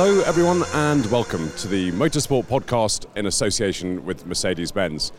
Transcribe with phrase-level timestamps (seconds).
[0.00, 5.10] Hello, everyone, and welcome to the Motorsport Podcast in association with Mercedes Benz.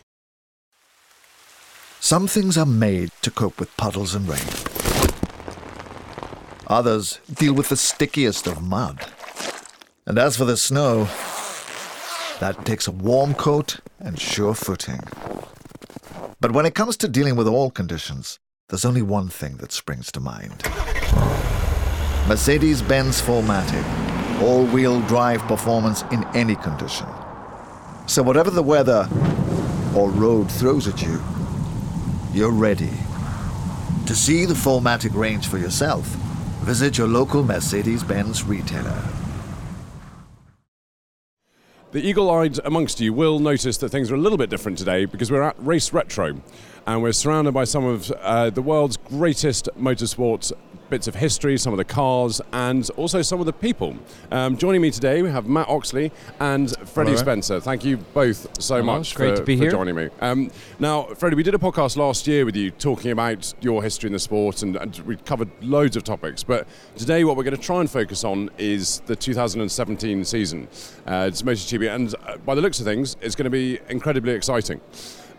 [1.99, 4.39] Some things are made to cope with puddles and rain.
[6.67, 9.05] Others deal with the stickiest of mud.
[10.05, 11.09] And as for the snow,
[12.39, 15.01] that takes a warm coat and sure footing.
[16.39, 20.09] But when it comes to dealing with all conditions, there's only one thing that springs
[20.13, 20.63] to mind
[22.29, 24.08] Mercedes Benz 4MATIC,
[24.41, 27.07] all wheel drive performance in any condition.
[28.07, 29.07] So, whatever the weather
[29.95, 31.21] or road throws at you,
[32.33, 32.91] you're ready.
[34.05, 36.05] To see the 4MATIC range for yourself,
[36.63, 39.03] visit your local Mercedes Benz retailer.
[41.91, 45.05] The eagle eyed amongst you will notice that things are a little bit different today
[45.05, 46.39] because we're at Race Retro
[46.87, 50.51] and we're surrounded by some of uh, the world's greatest motorsports
[50.89, 53.95] bits of history, some of the cars, and also some of the people.
[54.31, 57.21] Um, joining me today, we have Mat Oxley and Freddie Hello.
[57.21, 57.59] Spencer.
[57.59, 59.71] Thank you both so Hello, much great for, to be for here.
[59.71, 60.09] joining me.
[60.19, 64.07] Um, now, Freddie, we did a podcast last year with you talking about your history
[64.07, 66.43] in the sport, and, and we covered loads of topics.
[66.43, 70.67] But today, what we're going to try and focus on is the 2017 season.
[71.05, 74.33] Uh, it's MotoGP, and uh, by the looks of things, it's going to be incredibly
[74.33, 74.81] exciting.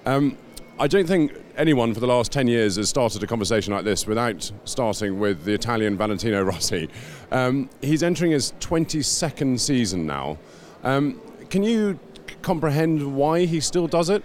[0.07, 0.37] Um,
[0.81, 4.07] I don't think anyone for the last 10 years has started a conversation like this
[4.07, 6.89] without starting with the Italian Valentino Rossi.
[7.31, 10.39] Um, he's entering his 22nd season now.
[10.83, 11.99] Um, can you
[12.41, 14.25] comprehend why he still does it?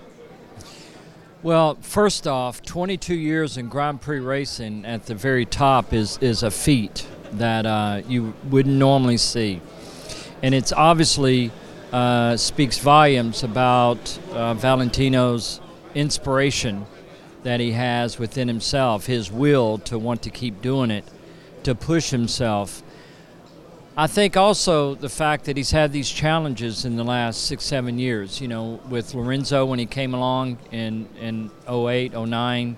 [1.43, 6.41] Well, first off, 22 years in Grand Prix racing at the very top is, is
[6.41, 9.59] a feat that uh, you wouldn't normally see.
[10.41, 11.51] And it's obviously
[11.91, 15.59] uh, speaks volumes about uh, Valentino's
[15.95, 16.85] inspiration
[17.43, 21.05] that he has within himself, his will to want to keep doing it,
[21.63, 22.83] to push himself.
[23.97, 27.97] I think also the fact that he's had these challenges in the last six, seven
[27.97, 32.77] years, you know, with Lorenzo when he came along in, in 08, 09,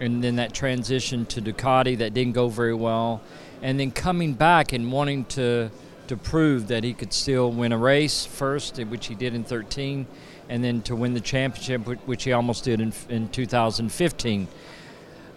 [0.00, 3.20] and then that transition to Ducati that didn't go very well,
[3.60, 5.70] and then coming back and wanting to,
[6.08, 10.06] to prove that he could still win a race first, which he did in 13,
[10.52, 14.46] and then to win the championship, which he almost did in, in 2015.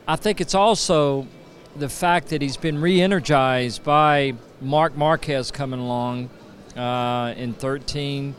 [0.09, 1.25] I think it's also
[1.73, 6.29] the fact that he's been re-energized by Marc Marquez coming along
[6.75, 8.35] uh, in 13,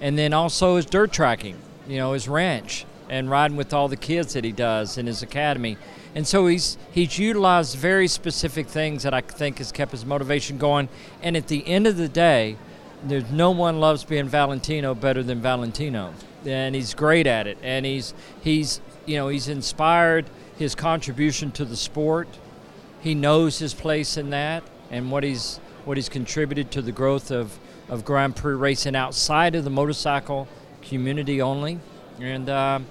[0.00, 1.56] and then also his dirt tracking,
[1.86, 5.22] you know, his ranch and riding with all the kids that he does in his
[5.22, 5.78] academy.
[6.16, 10.58] And so he's he's utilized very specific things that I think has kept his motivation
[10.58, 10.88] going.
[11.22, 12.56] And at the end of the day,
[13.04, 16.12] there's no one loves being Valentino better than Valentino,
[16.44, 17.58] and he's great at it.
[17.62, 20.26] And he's he's you know he's inspired
[20.56, 22.28] his contribution to the sport.
[23.00, 27.30] He knows his place in that and what he's what he's contributed to the growth
[27.30, 27.58] of,
[27.88, 30.48] of Grand Prix racing outside of the motorcycle
[30.82, 31.78] community only.
[32.20, 32.86] And um,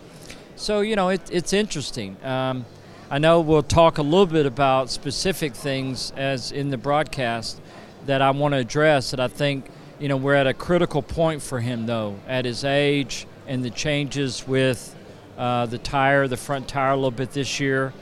[0.56, 2.18] so you know it, it's interesting.
[2.24, 2.66] Um,
[3.10, 7.62] I know we'll talk a little bit about specific things as in the broadcast
[8.06, 9.70] that I want to address that I think
[10.00, 13.70] you know we're at a critical point for him though at his age and the
[13.70, 14.96] changes with
[15.38, 17.94] uh, the tire, the front tire a little bit this year,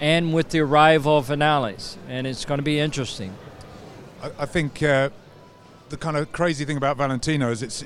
[0.00, 3.34] and with the arrival of Vinales, and it's going to be interesting.
[4.22, 5.10] I, I think uh,
[5.88, 7.84] the kind of crazy thing about Valentino is it's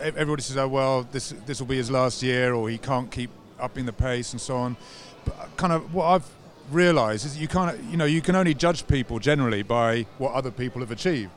[0.00, 3.30] everybody says, "Oh well, this this will be his last year, or he can't keep
[3.58, 4.76] upping the pace and so on."
[5.24, 6.28] But kind of what I've
[6.70, 10.50] realised is you can't, you know, you can only judge people generally by what other
[10.50, 11.32] people have achieved,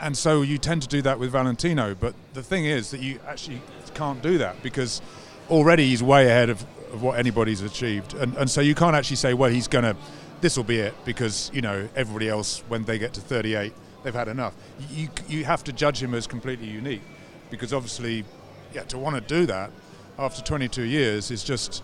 [0.00, 1.94] and so you tend to do that with Valentino.
[1.94, 3.60] But the thing is that you actually
[3.94, 5.02] can't do that because
[5.50, 6.62] already he's way ahead of,
[6.92, 9.96] of what anybody's achieved, and and so you can't actually say, "Well, he's going to."
[10.40, 13.72] This will be it because you know everybody else when they get to 38
[14.02, 14.54] they've had enough.
[14.90, 17.02] You you have to judge him as completely unique
[17.50, 18.24] because obviously,
[18.72, 19.70] yeah, to want to do that
[20.18, 21.82] after 22 years is just,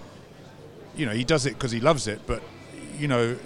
[0.96, 2.42] you know, he does it because he loves it, but
[2.98, 3.36] you know,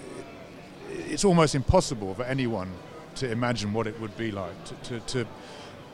[0.89, 2.71] it's almost impossible for anyone
[3.19, 5.27] to imagine what it would be like to, to, to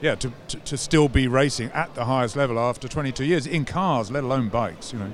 [0.01, 3.65] yeah, to, to, to still be racing at the highest level after 22 years in
[3.65, 5.11] cars, let alone bikes, you know.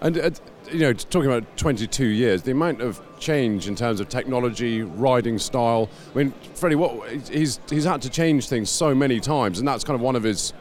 [0.00, 0.30] And uh,
[0.70, 5.38] you know, talking about 22 years, the amount of change in terms of technology, riding
[5.38, 5.88] style.
[6.14, 9.82] I mean, Freddie, what he's he's had to change things so many times, and that's
[9.84, 10.52] kind of one of his,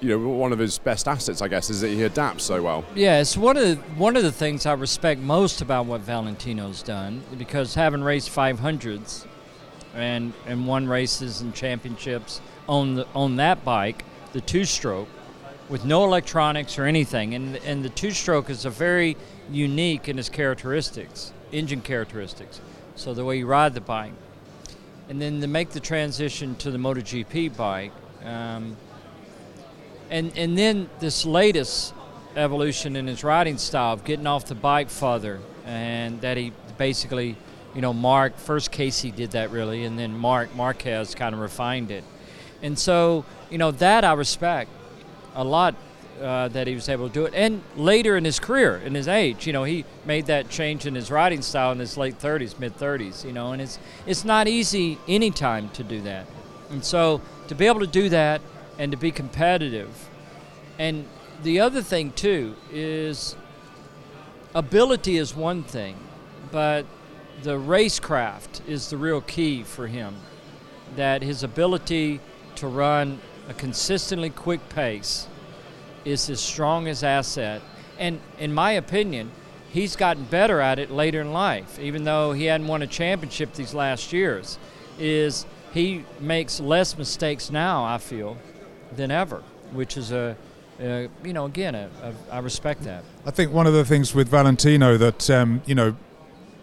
[0.00, 2.84] you know, one of his best assets, I guess, is that he adapts so well.
[2.94, 6.82] Yeah, it's one of the, one of the things I respect most about what Valentino's
[6.82, 9.26] done because having raced 500s
[9.98, 15.08] and and won races and championships on the, on that bike, the two-stroke,
[15.68, 19.16] with no electronics or anything, and and the two-stroke is a very
[19.50, 22.60] unique in its characteristics, engine characteristics.
[22.94, 24.12] So the way you ride the bike,
[25.08, 27.92] and then to make the transition to the MotoGP bike,
[28.24, 28.76] um,
[30.10, 31.94] and and then this latest
[32.36, 37.36] evolution in his riding style of getting off the bike further, and that he basically,
[37.78, 41.92] you know, Marc, first Casey did that really, and then Marc Marquez kind of refined
[41.92, 42.02] it,
[42.60, 44.68] and so you know that I respect
[45.36, 45.76] a lot
[46.20, 47.34] uh, that he was able to do it.
[47.34, 50.96] And later in his career, in his age, you know, he made that change in
[50.96, 53.78] his riding style in his late 30s, mid 30s, you know, and it's
[54.08, 56.26] it's not easy anytime to do that.
[56.70, 58.40] And so to be able to do that
[58.76, 60.08] and to be competitive,
[60.80, 61.04] and
[61.44, 63.36] the other thing too is
[64.52, 65.94] ability is one thing,
[66.50, 66.84] but
[67.42, 70.16] the racecraft is the real key for him.
[70.96, 72.20] That his ability
[72.56, 75.28] to run a consistently quick pace
[76.04, 77.62] is his strongest asset.
[77.98, 79.30] And in my opinion,
[79.70, 83.52] he's gotten better at it later in life, even though he hadn't won a championship
[83.54, 84.58] these last years.
[84.98, 88.36] Is he makes less mistakes now, I feel,
[88.96, 89.42] than ever,
[89.72, 90.36] which is a,
[90.80, 91.90] you know, again,
[92.30, 93.04] I respect that.
[93.26, 95.94] I think one of the things with Valentino that, um, you know,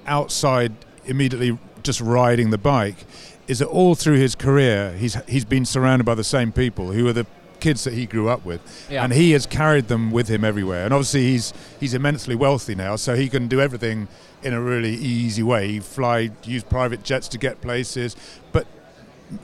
[0.08, 0.72] outside
[1.06, 3.06] immediately just riding the bike,
[3.48, 7.08] is that all through his career, he's, he's been surrounded by the same people who
[7.08, 7.28] are the
[7.60, 9.04] kids that he grew up with, Yeah.
[9.04, 10.84] and he has carried them with him everywhere.
[10.86, 14.08] And obviously, he's he's immensely wealthy now, so he can do everything
[14.44, 15.68] in a really easy way.
[15.74, 18.16] He fly, use private jets to get places.
[18.52, 18.68] But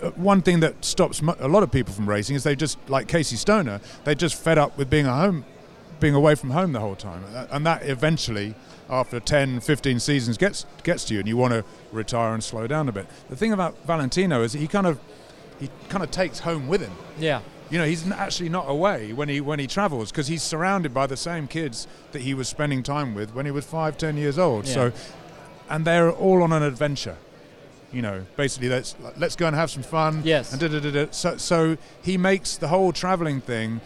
[0.03, 3.07] uh, one thing that stops a lot of people from racing is they just like
[3.07, 3.79] Casey Stoner.
[4.03, 5.45] They just fed up with being at home,
[5.99, 8.55] being away from home the whole time, Uh, and that eventually.
[8.91, 12.67] After 10, 15 seasons, gets gets to you, and you want to retire and slow
[12.67, 13.07] down a bit.
[13.29, 14.99] The thing about Valentino is he kind of
[15.61, 17.39] he kind of takes home with him Yeah.
[17.69, 21.05] you know he's actually not away when he when he travels because he's surrounded by
[21.07, 24.39] the same kids that he was spending time with when he was five ten years
[24.39, 24.73] old Yeah.
[24.73, 24.91] so
[25.69, 27.15] and they're all on an adventure
[27.93, 30.51] you know basically let's let's go and have some fun Yes.
[30.51, 31.11] and da, da, da, da.
[31.11, 33.81] so so he makes the whole traveling thing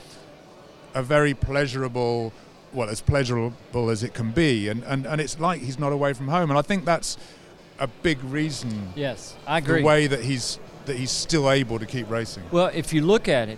[0.94, 2.32] a very pleasurable
[2.76, 6.14] well as pleasurable as it can be and and, and it's like he's not away
[6.14, 7.18] from home and i think that's
[7.80, 9.82] a big reason Yes, I agree.
[9.82, 13.28] the way that he's that he's still able to keep racing Well, if you look
[13.28, 13.58] at it,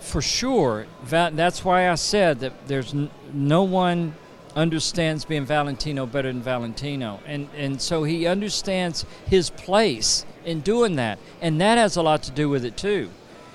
[0.00, 4.14] for sure, that's why I said that there's n- no one
[4.54, 10.96] understands being Valentino better than Valentino, and and so he understands his place in doing
[10.96, 13.10] that, and that has a lot to do with it too.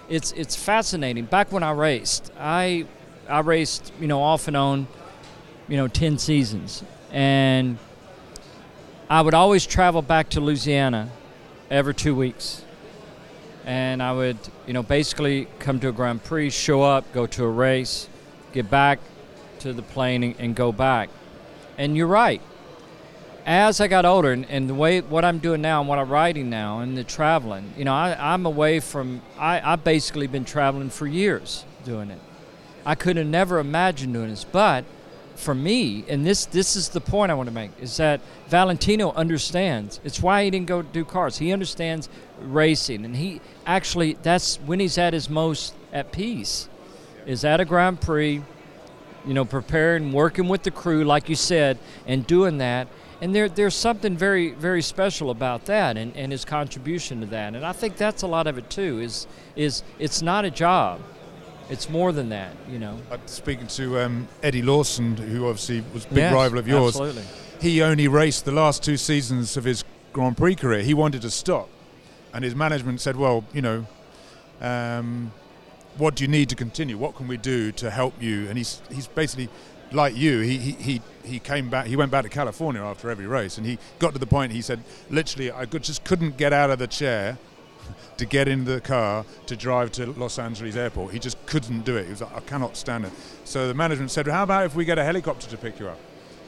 [0.09, 1.25] It's it's fascinating.
[1.25, 2.85] Back when I raced, I
[3.27, 4.87] I raced you know off and on,
[5.67, 7.77] you know, ten seasons, and
[9.09, 11.09] I would always travel back to Louisiana
[11.69, 12.63] every two weeks
[13.65, 14.37] and I would,
[14.67, 18.07] you know, basically come to a Grand Prix, show up, go to a race,
[18.51, 18.99] get back
[19.59, 21.09] to the plane, and, and go back.
[21.77, 22.41] And you're right.
[23.45, 26.09] As I got older, and, and the way what I'm doing now, and what I'm
[26.09, 29.21] writing now, and the traveling, you know, I, I'm away from.
[29.37, 32.19] I I've basically been traveling for years doing it.
[32.85, 34.85] I could have never imagined doing this, but
[35.35, 39.11] for me, and this this is the point I want to make, is that Valentino
[39.13, 39.99] understands.
[40.03, 41.37] It's why he didn't go do cars.
[41.37, 42.09] He understands
[42.41, 46.69] racing, and he actually that's when he's at his most at peace,
[47.25, 48.41] is at a Grand Prix,
[49.25, 52.87] you know, preparing, working with the crew, like you said, and doing that.
[53.21, 57.55] And there, there's something very, very special about that, and, and his contribution to that.
[57.55, 58.99] And I think that's a lot of it too.
[58.99, 60.99] Is is it's not a job,
[61.69, 62.99] it's more than that, you know.
[63.11, 66.95] Uh, speaking to um, Eddie Lawson, who obviously was a big Yes, rival of yours,
[66.95, 67.23] Absolutely.
[67.61, 70.81] he only raced the last two seasons of his Grand Prix career.
[70.81, 71.69] He wanted to stop,
[72.33, 73.85] and his management said, "Well, you know,
[74.61, 75.31] um,
[75.97, 76.97] what do you need to continue?
[76.97, 79.49] What can we do to help you?" And he's he's basically
[79.91, 80.41] like you.
[80.41, 81.87] He he he, he came back.
[81.87, 84.51] He went back to California after every race, and he got to the point.
[84.51, 87.37] He said, "Literally, I could, just couldn't get out of the chair."
[88.17, 91.97] To get in the car to drive to Los Angeles airport, he just couldn't do
[91.97, 92.05] it.
[92.05, 93.11] He was like, "I cannot stand it."
[93.43, 95.97] So the management said, "How about if we get a helicopter to pick you up?"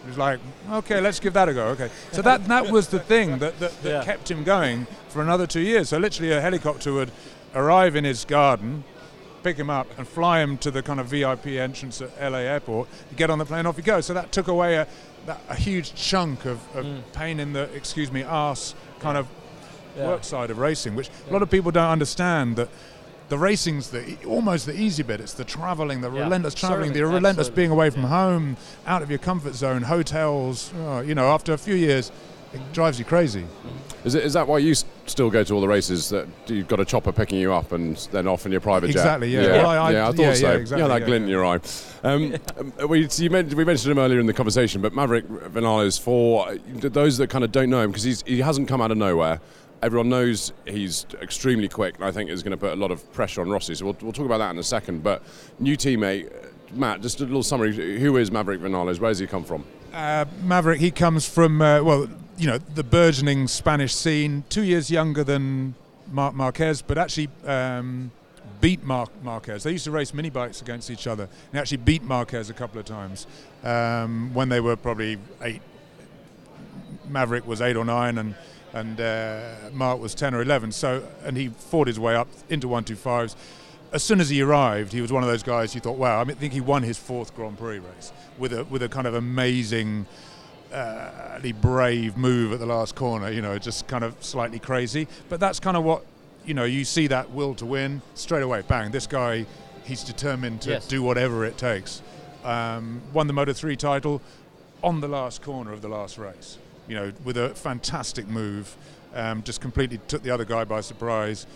[0.05, 0.39] He was like,
[0.71, 1.69] okay, let's give that a go.
[1.69, 1.89] Okay.
[2.11, 4.03] So that, that was the thing that, that, that Yeah.
[4.03, 5.89] kept him going for another two years.
[5.89, 7.09] So literally a helicopter would
[7.55, 8.83] arrive in his garden,
[9.41, 12.87] pick him up, and fly him to the kind of VIP entrance at LA airport.
[13.09, 13.99] You get on the plane, off you go.
[13.99, 14.87] So that took away a,
[15.25, 17.01] that, a huge chunk of, of mm.
[17.13, 19.27] pain in the, excuse me, arse kind of
[19.97, 20.07] Yeah.
[20.07, 22.69] work side of racing, which a lot of people don't understand that
[23.29, 25.19] the racing's the almost the easy bit.
[25.19, 27.55] It's the traveling, the Yeah, relentless traveling, the relentless absolutely.
[27.55, 30.71] being away from home, out of your comfort zone, hotels.
[30.79, 32.11] oh, you know, after a few years,
[32.53, 33.45] it drives you crazy.
[34.05, 34.75] Is, it, is that why you
[35.07, 36.09] still go to all the races?
[36.09, 38.97] That you've got a chopper picking you up and then off in your private jet?
[38.97, 39.41] Exactly, yeah.
[39.41, 40.47] Yeah, Well, I- I- yeah, I thought yeah, so.
[40.51, 41.59] yeah, exactly, yeah, that yeah, glint in your eye.
[42.03, 45.27] Um, um, we, so you men- we mentioned him earlier in the conversation, but Maverick
[45.27, 48.91] Vinales, for uh, those that kind of don't know him, because he hasn't come out
[48.91, 49.41] of nowhere.
[49.81, 53.11] Everyone knows he's extremely quick, and I think is going to put a lot of
[53.13, 53.75] pressure on Rossi.
[53.75, 55.03] So we'll, we'll talk about that in a second.
[55.03, 55.21] But
[55.59, 56.31] new teammate,
[56.73, 57.99] Mat, just a little summary.
[57.99, 58.99] Who is Maverick Vinales?
[58.99, 59.63] Where does he come from?
[59.93, 64.91] Uh, Maverick, he comes from, uh, well, you know, the burgeoning Spanish scene, two years
[64.91, 65.75] younger than
[66.11, 68.11] Mar- Marquez, but actually um,
[68.59, 69.63] beat Mar- Marquez.
[69.63, 72.79] They used to race mini bikes against each other and actually beat Marquez a couple
[72.79, 73.27] of times
[73.63, 75.61] um, when they were probably eight.
[77.07, 78.35] Maverick was eight or nine, and
[78.75, 80.71] and uh, Marc was ten or eleven.
[80.71, 83.35] So, and he fought his way up into one two fives.
[83.91, 86.19] As soon as he arrived, he was one of those guys you thought, wow.
[86.19, 88.89] I, mean, I think he won his fourth Grand Prix race with a with a
[88.89, 90.05] kind of amazing
[90.73, 95.07] uh, brave move at the last corner, you know, just kind of slightly crazy.
[95.29, 96.03] But that's kind of what,
[96.45, 98.63] you know, you see that will to win straight away.
[98.67, 99.45] Bang, this guy,
[99.85, 100.87] he's determined to Yes.
[100.87, 102.01] do whatever it takes.
[102.43, 104.21] Um, won the Moto 3 title
[104.83, 108.75] on the last corner of the last race, you know, with a fantastic move.
[109.13, 111.47] Um, just completely took the other guy by surprise.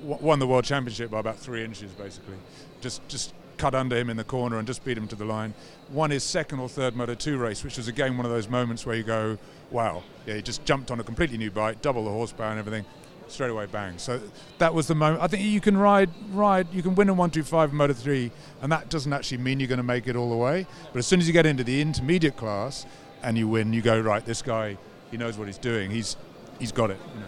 [0.00, 2.36] W- won the world championship by about three inches, basically.
[2.80, 5.52] Just, just cut under him in the corner and just beat him to the line.
[5.90, 8.86] Won his second or third Moto 2 race, which was again one of those moments
[8.86, 9.36] where you go,
[9.70, 12.84] wow, yeah, he just jumped on a completely new bike, double the horsepower and everything,
[13.26, 13.98] straight away bang.
[13.98, 14.20] So
[14.58, 15.22] that was the moment.
[15.22, 18.30] I think you can ride, ride, you can win a 125 Moto 3,
[18.62, 20.66] and that doesn't actually mean you're going to make it all the way.
[20.92, 22.86] But as soon as you get into the intermediate class
[23.22, 24.76] and you win, you go, right, this guy,
[25.10, 25.90] he knows what he's doing.
[25.90, 26.16] He's,
[26.58, 26.98] he's got it.
[27.14, 27.26] You know.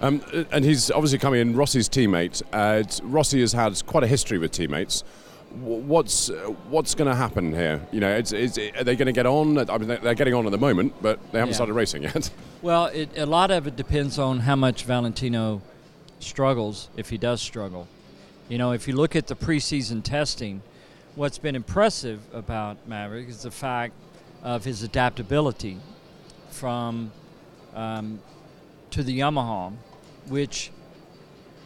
[0.00, 2.42] Um, and he's obviously coming in Rossi's teammate.
[2.52, 5.04] Uh, Rossi has had quite a history with teammates.
[5.60, 6.34] What's uh,
[6.70, 7.86] what's going to happen here?
[7.92, 9.58] You know, it's, it's, are they going to get on?
[9.58, 11.54] I mean, they're- they're getting on at the moment, but they haven't Yeah.
[11.56, 12.30] started racing yet.
[12.62, 15.60] Well, it, a lot of it depends on how much Valentino
[16.20, 17.88] struggles, if he does struggle.
[18.48, 20.62] You know, if you look at the preseason testing,
[21.16, 23.94] what's been impressive about Maverick is the fact
[24.42, 25.78] of his adaptability
[26.50, 27.12] from
[27.74, 28.20] um,
[28.90, 29.72] to the Yamaha,
[30.28, 30.70] which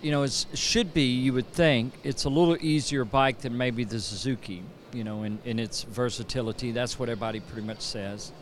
[0.03, 3.85] you know is should be you would think it's a little easier bike than maybe
[3.85, 4.63] the Suzuki.
[4.93, 8.33] You know, in, in its versatility, that's what everybody pretty much says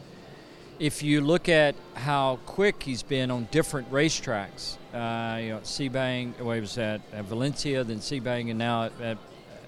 [0.78, 6.38] if you look at how quick he's been on different racetracks, uh, you know, Sepang,
[6.40, 9.18] well, he was at, at Valencia, then Sepang, and now at, at,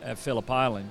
[0.03, 0.91] at Phillip Island.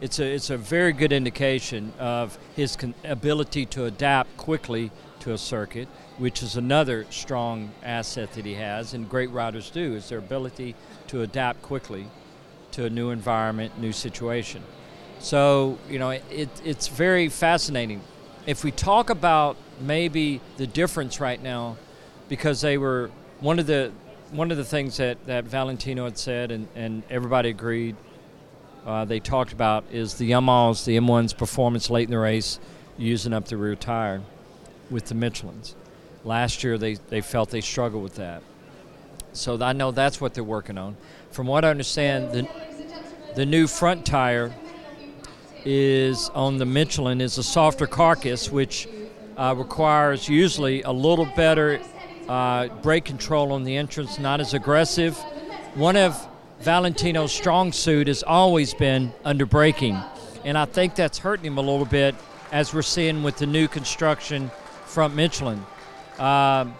[0.00, 4.90] It's a, it's a very good indication of his con- ability to adapt quickly
[5.20, 9.94] to a circuit, which is another strong asset that he has, and great riders do,
[9.94, 10.74] is their ability
[11.08, 12.06] to adapt quickly
[12.72, 14.62] to a new environment, new situation.
[15.18, 18.00] So, you know, it, it's very fascinating.
[18.46, 21.76] If we talk about maybe the difference right now,
[22.30, 23.92] because they were one of the
[24.30, 27.96] one of the things that, that Valentino had said and, and everybody agreed
[28.86, 32.58] uh, they talked about is the Yamahas, the M1's performance late in the race,
[32.96, 34.22] using up the rear tire
[34.90, 35.74] with the Michelins.
[36.24, 38.42] Last year they, they felt they struggled with that.
[39.32, 40.96] So I know that's what they're working on.
[41.30, 42.48] From what I understand, the,
[43.36, 44.52] the new front tire
[45.64, 48.88] is on the Michelin is a softer carcass, which
[49.36, 51.80] uh, requires usually a little better
[52.28, 55.16] uh, brake control on the entrance, not as aggressive.
[55.74, 56.26] One of
[56.60, 59.98] Valentino's strong suit has always been under braking,
[60.44, 62.14] and I think that's hurting him a little bit
[62.52, 64.50] as we're seeing with the new construction
[64.84, 65.64] front Michelin.
[66.18, 66.74] Um,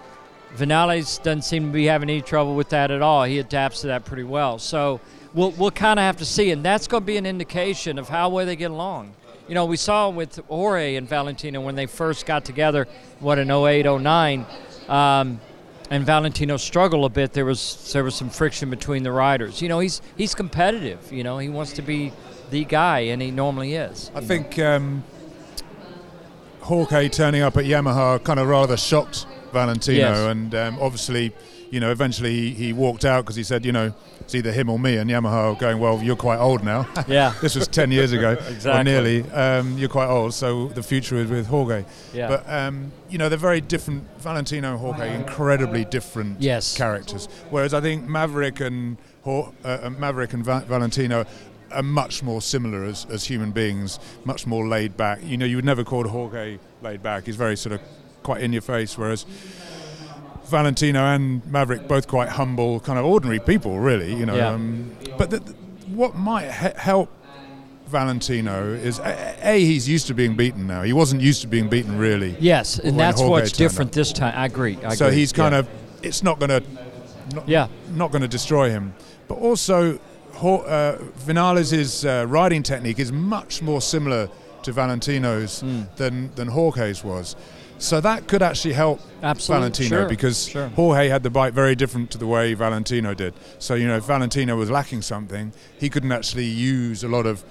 [0.54, 3.25] Vinales doesn't seem to be having any trouble with that at all.
[3.25, 4.58] He adapts to that pretty well.
[4.58, 5.00] So
[5.32, 8.08] we'll, we'll kind of have to see, and that's going to be an indication of
[8.08, 9.14] how well they get along.
[9.49, 12.87] You know, we saw with Jorge and Valentino when they first got together,
[13.18, 14.46] what, in 08, 09,
[14.88, 15.40] um,
[15.90, 17.32] and Valentino struggled a bit.
[17.32, 19.61] There was there was some friction between the riders.
[19.61, 21.12] You know, he's he's competitive.
[21.12, 22.12] You know, he wants to be
[22.50, 24.11] the guy, and he normally is.
[24.14, 25.02] I think um,
[26.62, 30.18] Jorge turning up at Yamaha kind of rather shocked Valentino, Yes.
[30.30, 31.32] and um, obviously,
[31.70, 34.68] you know, eventually he, he walked out because he said, you know, it's either him
[34.68, 36.86] or me, and Yamaha going, well, you're quite old now.
[37.08, 37.32] Yeah.
[37.40, 38.84] this was 10 years ago, or Exactly.
[38.84, 39.30] nearly.
[39.30, 41.84] Um, you're quite old, so the future is with Jorge.
[42.12, 42.28] Yeah.
[42.28, 44.04] But, um, you know, they're very different.
[44.20, 46.76] Valentino and Jorge, incredibly different Yes.
[46.76, 47.26] characters.
[47.50, 51.24] Whereas I think Maverick and uh, uh, Maverick and Va- Valentino
[51.72, 55.20] are much more similar as, as human beings, much more laid back.
[55.22, 57.26] You know, you would never call Jorge laid back.
[57.26, 57.80] He's very sort of
[58.24, 59.24] quite in your face, whereas
[60.50, 64.14] Valentino and Maverick both quite humble, kind of ordinary people, really.
[64.14, 64.49] You know, Yeah.
[64.50, 65.38] um, but the,
[65.95, 67.09] what might he- help
[67.87, 70.83] Valentino is a, a he's used to being beaten now.
[70.83, 72.37] He wasn't used to being beaten really.
[72.38, 73.95] Yes, and that's Jorge what's different up.
[73.95, 74.33] this time.
[74.37, 74.78] I agree.
[74.85, 75.19] I so agree.
[75.19, 75.59] he's kind Yeah.
[75.61, 75.69] of
[76.02, 76.62] it's not going to
[77.35, 77.66] not, Yeah.
[77.95, 78.95] not going to destroy him.
[79.28, 79.99] But also,
[80.35, 84.28] uh, Vinales' uh, riding technique is much more similar
[84.62, 85.87] to Valentino's Mm.
[85.97, 87.35] than than Jorge's was.
[87.80, 89.60] So that could actually help Absolutely.
[89.60, 90.68] Valentino Sure, because sure.
[90.68, 93.34] Jorge had the bike very different to the way Valentino did.
[93.58, 97.42] So you know, if Valentino was lacking something, he couldn't actually use a lot of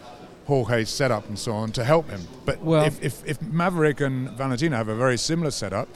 [0.45, 2.21] Jorge's setup and so on to help him.
[2.45, 5.89] But Well- if, if, if Maverick and Valentino have a very similar setup,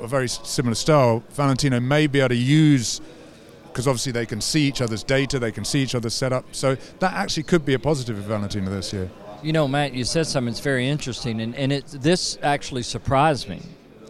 [0.00, 3.00] a very similar style, Valentino may be able to use
[3.68, 6.44] because obviously they can see each other's data, they can see each other's setup.
[6.52, 9.10] So that actually could be a positive for Valentino this year.
[9.44, 13.46] You know, Mat, you said something that's very interesting, and, and it, this actually surprised
[13.46, 13.60] me.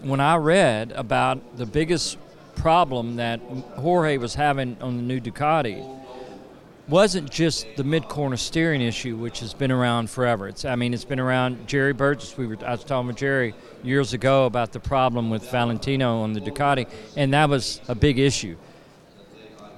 [0.02, 2.18] When I read about the biggest
[2.54, 3.40] problem that
[3.74, 5.84] Jorge was having on the new Ducati,
[6.86, 10.46] wasn't just the mid corner steering issue, which has been around forever.
[10.46, 11.66] It's, I mean, it's been around.
[11.66, 15.50] Jerry Burgess, we were, I was talking with Jerry years ago about the problem with
[15.50, 18.56] Valentino on the Ducati, and that was a big issue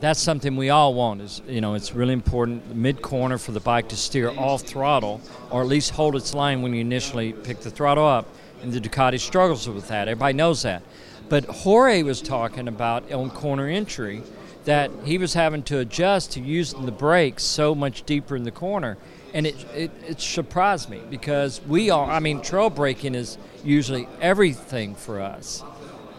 [0.01, 3.61] that's something we all want is you know it's really important mid corner for the
[3.61, 7.61] bike to steer off throttle or at least hold its line when you initially pick
[7.61, 8.27] the throttle up.
[8.63, 10.09] And the Ducati struggles with that.
[10.09, 10.83] Everybody knows that.
[11.29, 14.23] But Jorge was talking about on corner entry
[14.65, 18.51] that he was having to adjust to using the brakes so much deeper in the
[18.51, 18.97] corner.
[19.35, 24.09] And it, it, it surprised me because we are I mean trail braking is usually
[24.21, 25.63] everything for us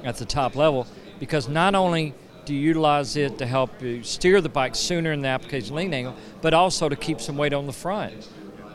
[0.03, 0.87] at the top level
[1.19, 2.13] because not only
[2.49, 6.15] you utilize it to help you steer the bike sooner in the application lean angle,
[6.41, 8.29] but also to keep some weight on the front,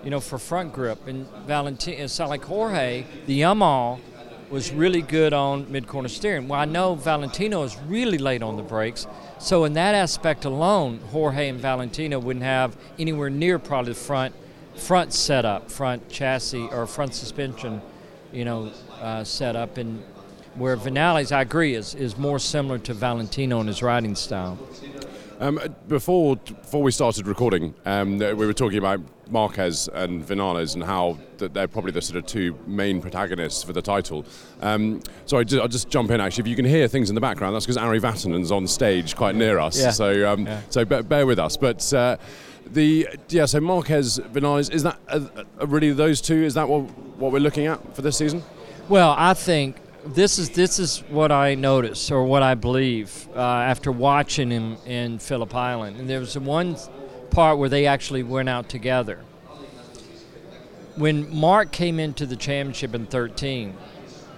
[0.05, 1.07] you know, for front grip.
[1.07, 4.01] And Valentin, it sounded like Jorge, the Yamaha,
[4.51, 6.47] was really good on mid corner steering.
[6.47, 9.07] Well, I know Valentino is really late on the brakes.
[9.39, 14.35] So, in that aspect alone, Jorge and Valentino wouldn't have anywhere near probably the front
[14.75, 17.81] front setup, front chassis or front suspension,
[18.33, 18.71] you know,
[19.01, 19.79] uh, setup.
[19.79, 20.03] And
[20.55, 24.59] where Vinales, I agree, is, is more similar to Valentino in his riding style.
[25.41, 30.85] Um, before before we started recording, um, we were talking about Marquez and Vinales and
[30.85, 34.25] how that they're probably the sort of two main protagonists for the title.
[34.61, 36.21] Um, so I will just jump in.
[36.21, 39.17] Actually, if you can hear things in the background, that's because Ari Vatanen's on stage
[39.17, 39.81] quite near us.
[39.81, 39.91] Yeah.
[39.91, 40.61] So um, Yeah.
[40.71, 41.57] so bear, bear with us.
[41.57, 42.19] But uh,
[42.67, 45.27] the yeah, so Marquez Vinales is that uh,
[45.61, 46.45] uh, really those two?
[46.45, 46.83] Is that what
[47.19, 48.45] what we're looking at for this season?
[48.89, 53.41] Well, I think this is this is what I noticed or what I believe uh,
[53.41, 55.99] after watching him in Phillip Island.
[55.99, 56.77] And there was one
[57.31, 59.21] part where they actually went out together.
[60.97, 63.75] When Marc came into the championship in 13,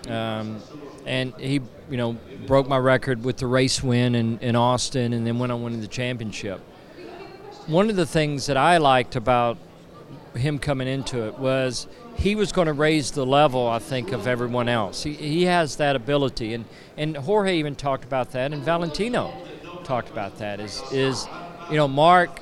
[0.09, 0.63] um,
[1.05, 5.27] and he, you know, broke my record with the race win in, in Austin, and
[5.27, 6.61] then went on winning the championship.
[7.67, 9.59] One of the things that I liked about
[10.35, 14.27] him coming into it was he was going to raise the level, I think, of
[14.27, 15.03] everyone else.
[15.03, 16.65] He, he has that ability, and,
[16.97, 19.33] and Jorge even talked about that, and Valentino
[19.85, 20.61] talked about that.
[20.61, 21.27] Is is
[21.71, 22.41] you know Marc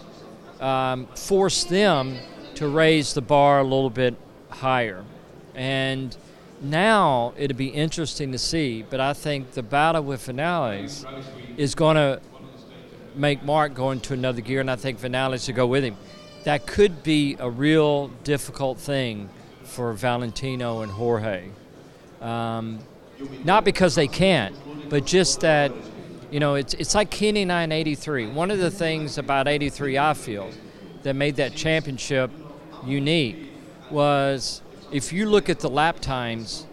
[0.60, 2.16] um, forced them
[2.54, 4.14] to raise the bar a little bit
[4.50, 5.04] higher,
[5.54, 6.16] and
[6.60, 8.84] now it'll be interesting to see.
[8.88, 11.04] But I think the battle with Vinales
[11.56, 12.20] is going to
[13.14, 15.96] make Marc go into another gear, and I think Vinales to go with him.
[16.44, 19.28] That could be a real difficult thing
[19.62, 21.48] for Valentino and Jorge.
[22.20, 22.80] Um,
[23.44, 24.54] not because they can't,
[24.88, 25.72] but just that,
[26.30, 28.26] you know, it's, it's like Kenny and I in 83.
[28.28, 30.50] One of the things about 83 I feel
[31.02, 32.30] that made that championship
[32.84, 33.50] unique
[33.90, 36.66] was if you look at the lap times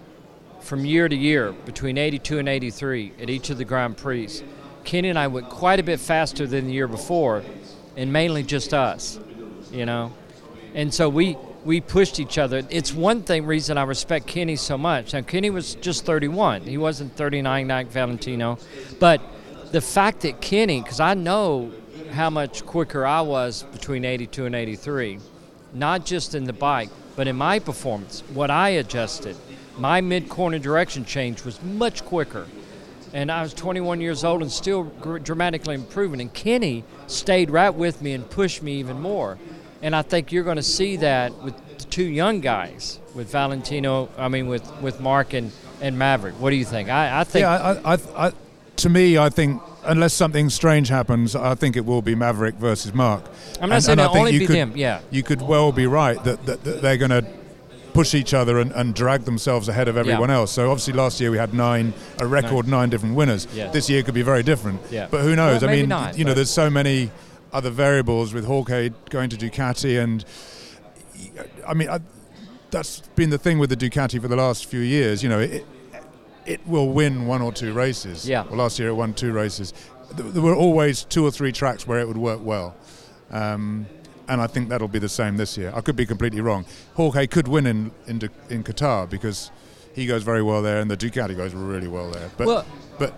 [0.61, 4.41] from year to year between 82 and 83 at each of the Grand Prix,
[4.83, 7.43] Kenny and I went quite a bit faster than the year before,
[7.95, 9.19] and mainly just us,
[9.71, 10.11] you know.
[10.73, 12.63] And so we we pushed each other.
[12.69, 15.13] It's one thing reason I respect Kenny so much.
[15.13, 18.57] Now Kenny was just 31; he wasn't 39 like Valentino,
[18.99, 19.21] but
[19.71, 21.71] the fact that Kenny, because I know
[22.11, 25.19] how much quicker I was between 82 and 83,
[25.73, 29.35] not just in the bike, but in my performance, what I adjusted,
[29.77, 32.47] my mid corner direction change was much quicker
[33.13, 34.83] and I was 21 years old and still
[35.23, 36.21] dramatically improving.
[36.21, 39.37] And Kenny stayed right with me and pushed me even more.
[39.81, 44.09] And I think you're going to see that with the two young guys, with Valentino,
[44.17, 46.35] I mean, with, with Marc and, and Maverick.
[46.35, 46.89] What do you think?
[46.89, 47.43] I, I think.
[47.43, 48.31] Yeah, I, I, I,
[48.77, 52.93] to me, I think unless something strange happens, I think it will be Maverick versus
[52.93, 53.23] Marc.
[53.61, 54.99] I'm not And- saying and it'll only you be could- them, yeah.
[55.11, 57.25] You could well be right that, that, that they're going to
[57.93, 60.51] push each other and, and drag themselves ahead of everyone else.
[60.51, 63.47] So obviously last year we had nine, a record nine, different winners.
[63.53, 63.71] Yeah.
[63.71, 64.79] This year could be very different.
[64.91, 65.07] Yeah.
[65.09, 65.61] But who knows?
[65.61, 67.09] Well, I mean, not, you know, there's so many
[67.51, 70.23] other variables with Jorge going to Ducati and
[71.67, 71.99] I mean, I,
[72.71, 75.21] that's been the thing with the Ducati for the last few years.
[75.23, 75.65] You know, it,
[76.45, 78.27] it will win one or two races.
[78.27, 78.43] Yeah.
[78.43, 79.73] Well, last year it won two races.
[80.15, 82.75] There were always two or three tracks where it would work well.
[83.31, 83.85] Um,
[84.27, 85.71] and I think that'll be the same this year.
[85.75, 86.65] I could be completely wrong.
[86.95, 89.51] Jorge could win in in, in Qatar because
[89.93, 92.29] he goes very well there, and the Ducati goes really well there.
[92.37, 92.65] But Well-
[92.99, 93.13] but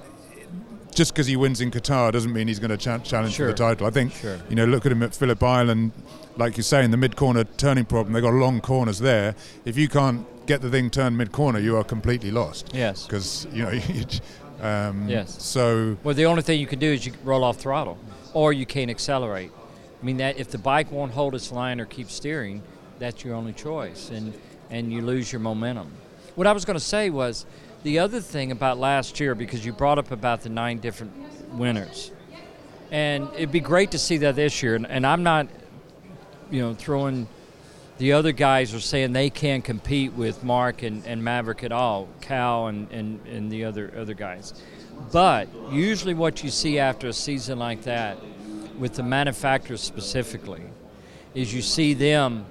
[0.93, 3.47] just because he wins in Qatar doesn't mean he's going to cha- challenge Sure.
[3.47, 3.87] for the title.
[3.87, 4.37] I think Sure.
[4.49, 5.91] you know look at him at Phillip Island,
[6.37, 8.13] like you say in the mid corner turning problem.
[8.13, 9.35] They've got long corners there.
[9.65, 12.69] If you can't get the thing turned mid corner, you are completely lost.
[12.73, 13.05] Yes.
[13.05, 13.79] because you know.
[14.61, 15.41] um, Yes.
[15.41, 17.97] So Well, the only thing you can do is you roll off throttle,
[18.33, 19.51] or you can't accelerate.
[20.01, 22.61] I mean, that if the bike won't hold its line or keep steering,
[22.99, 24.33] that's your only choice, and
[24.69, 25.91] and you lose your momentum.
[26.35, 27.45] What I was going to say was,
[27.83, 31.11] the other thing about last year, because you brought up about the nine different
[31.57, 32.11] winners,
[32.91, 34.75] and it'd be great to see that this year.
[34.75, 35.47] And, and I'm not,
[36.49, 37.27] you know, throwing.
[37.97, 42.07] The other guys are saying they can't compete with Marc and, and Maverick at all,
[42.19, 44.53] Cal and, and, and the other other guys.
[45.11, 48.17] But usually, what you see after a season like that,
[48.77, 50.63] with the manufacturers specifically,
[51.35, 52.45] is you see them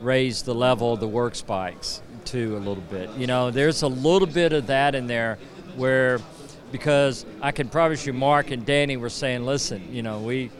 [0.00, 3.10] raise the level of the work bikes too a little bit.
[3.16, 5.38] You know, there's a little bit of that in there
[5.76, 6.20] where,
[6.72, 10.50] because I can promise you, Marc and Dani were saying, listen, you know, we.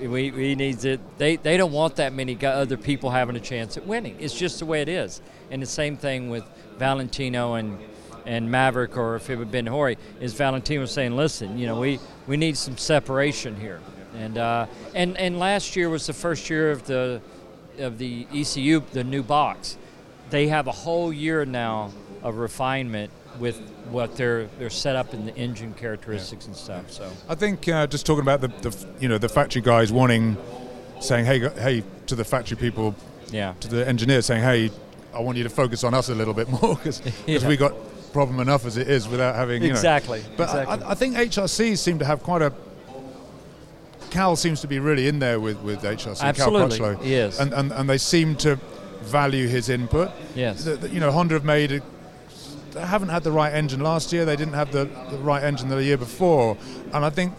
[0.00, 1.00] We, we need it.
[1.18, 4.16] They, they don't want that many other people having a chance at winning.
[4.18, 5.22] It's just the way it is.
[5.52, 6.44] And the same thing with
[6.78, 7.78] Valentino and
[8.26, 12.00] and Maverick, or if it had been Hori, is Valentino saying, "Listen, you know, we,
[12.26, 13.80] we need some separation here."
[14.16, 17.20] And uh, and and last year was the first year of the
[17.78, 19.76] of the ECU, the new box.
[20.30, 23.56] They have a whole year now of refinement with
[23.90, 26.90] what they're they're set up in the engine characteristics and stuff.
[26.90, 30.36] So I think uh, just talking about the, the you know the factory guys wanting,
[31.00, 32.94] saying hey hey to the factory people,
[33.30, 34.70] yeah, to the engineers saying hey,
[35.12, 37.46] I want you to focus on us a little bit more because Yeah.
[37.46, 37.74] we got
[38.12, 39.74] problem enough as it is without having you know.
[39.74, 40.86] Exactly, But I- exactly.
[40.86, 42.52] I, I think HRC seem to have quite a.
[44.10, 46.20] Cal seems to be really in there with with HRC.
[46.22, 47.04] Absolutely, Cal Crutchlow.
[47.04, 47.40] is.
[47.40, 48.58] and, and and they seem to
[49.04, 50.10] value his input.
[50.34, 50.64] Yes.
[50.64, 51.72] The- the- you know, Honda have made.
[51.72, 51.80] A,
[52.72, 54.24] they haven't had the right engine last year.
[54.24, 56.56] They didn't have the, the right engine the year before,
[56.92, 57.32] and I think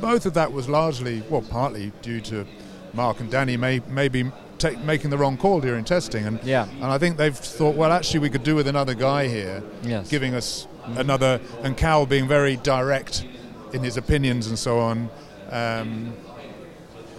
[0.00, 2.46] both of that was largely, well, partly due to
[2.92, 6.26] Marc and Dani may, maybe take, making the wrong call during testing.
[6.26, 6.66] And Yeah.
[6.82, 10.08] and I think they've thought, well, actually, we could do with another guy here, Yes.
[10.08, 10.66] giving us
[10.96, 13.24] another, and Cal being very direct
[13.72, 15.08] in his opinions and so on.
[15.52, 16.12] Um,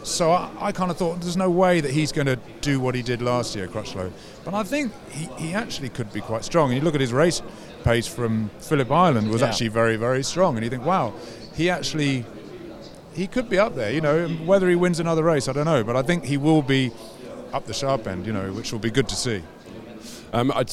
[0.04, 2.96] so I, I kind of thought there's no way that he's going to do what
[2.96, 4.12] he did last year, Crutchlow.
[4.44, 6.70] But I think he, he actually could be quite strong.
[6.72, 7.42] And you look at his race
[7.84, 9.48] pace from Phillip Island was Yeah.
[9.50, 10.56] actually very, very strong.
[10.56, 11.14] And you think, wow,
[11.54, 12.26] he actually
[13.14, 13.92] he could be up there.
[13.92, 15.84] You know, whether he wins another race, I don't know.
[15.84, 16.92] But I think he will be
[17.54, 18.26] up the sharp end.
[18.26, 19.44] You know, which will be good to see.
[20.34, 20.64] Um, I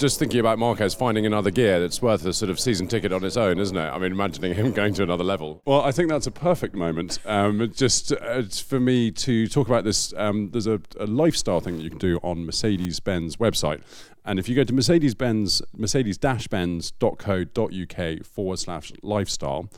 [0.00, 3.22] just, thinking about Marquez finding another gear that's worth a sort of season ticket on
[3.22, 3.80] its own, isn't it?
[3.80, 5.60] I mean, imagining him going to another level.
[5.66, 7.18] Well, I think that's a perfect moment.
[7.26, 10.14] Um, just uh, for me to talk about this.
[10.16, 13.82] Um, there's a, a lifestyle thing that you can do on Mercedes-Benz website,
[14.24, 19.68] and if you go to Mercedes-Benz, Mercedes-Benz.co.uk forward slash lifestyle.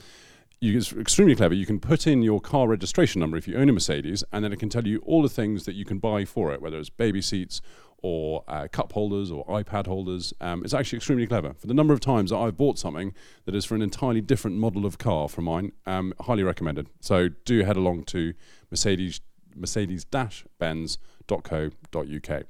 [0.60, 1.54] You, it's extremely clever.
[1.54, 4.52] You can put in your car registration number if you own a Mercedes, and then
[4.52, 6.88] it can tell you all the things that you can buy for it, whether it's
[6.88, 7.60] baby seats
[8.02, 10.34] or uh, cup holders or iPad holders.
[10.40, 11.54] Um, it's actually extremely clever.
[11.54, 14.56] For the number of times that I've bought something that is for an entirely different
[14.56, 16.88] model of car from mine, um, highly recommended.
[17.00, 18.34] So do head along to
[18.70, 19.20] Mercedes
[19.54, 22.42] Mercedes-Benz.co.uk.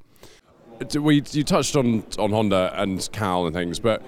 [1.01, 4.03] We you touched on on Honda and Cal and things, but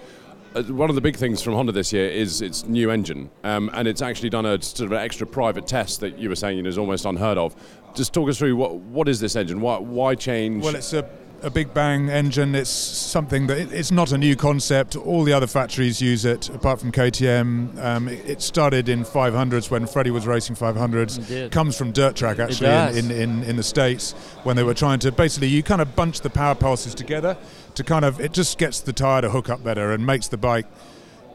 [0.55, 3.71] uh, one of the big things from Honda this year is its new engine, um,
[3.75, 6.65] and it's actually done a sort of an extra private test that you were saying
[6.65, 7.55] is almost unheard of.
[7.95, 9.61] Just talk us through what what is this engine?
[9.61, 10.65] Why why change?
[10.65, 11.09] Well, it's a,
[11.45, 12.55] a Big Bang engine.
[12.55, 14.97] It's something that it, it's not a new concept.
[14.97, 17.79] All the other factories use it, apart from KTM.
[17.83, 21.31] Um, it, it started in 500s when Freddie was racing 500s.
[21.31, 21.53] It.
[21.53, 24.99] Comes from dirt track actually in, in, in, in the states when they were trying
[25.01, 27.37] to basically you kind of bunch the power pulses together
[27.75, 30.37] to kind of it just gets the tire to hook up better and makes the
[30.37, 30.67] bike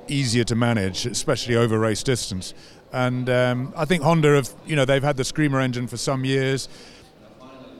[0.07, 2.53] easier to manage, especially over race distance.
[2.91, 6.25] And um, I think Honda have, you know, they've had the Screamer engine for some
[6.25, 6.67] years.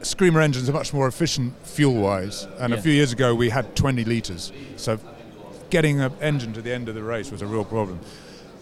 [0.02, 2.80] Screamer engines are much more efficient fuel-wise, and Yeah.
[2.80, 4.52] a few years ago we had 20 litres.
[4.78, 5.00] So
[5.70, 8.00] getting an engine to the end of the race was a real problem.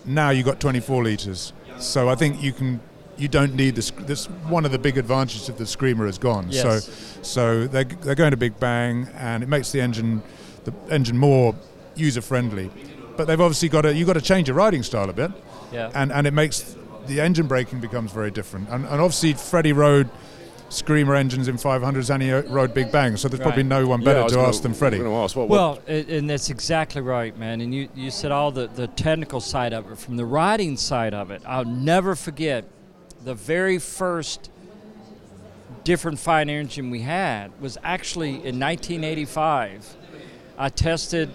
[0.06, 1.54] Now you've got 24 litres.
[1.80, 2.80] So I think you can.
[3.18, 3.90] You don't need this.
[3.90, 6.48] This one of the big advantages of the Screamer is gone.
[6.52, 6.86] Yes.
[6.86, 6.92] So,
[7.24, 10.22] so they're, they're going to Big Bang, and it makes the engine,
[10.66, 11.56] the engine more
[11.96, 12.70] user friendly.
[13.16, 13.94] But they've obviously got to.
[13.96, 15.32] You've got to change your riding style a bit
[15.72, 15.92] yeah.
[15.94, 16.76] and and it makes
[17.08, 18.70] the engine braking becomes very different.
[18.70, 20.10] And, and obviously, Freddie rode
[20.70, 23.16] Screamer engines in 500s, and he rode Big Bang.
[23.16, 25.00] So there's probably no one better I was to gonna- ask than Freddie.
[25.02, 27.62] Ask, what- what- Well, a- and that's exactly right, man.
[27.62, 29.98] And you, you said all the, the technical side of it.
[29.98, 32.66] From the riding side of it, I'll never forget
[33.24, 34.50] the very first
[35.86, 39.96] different fine engine we had was actually in 1985.
[40.58, 41.30] I tested.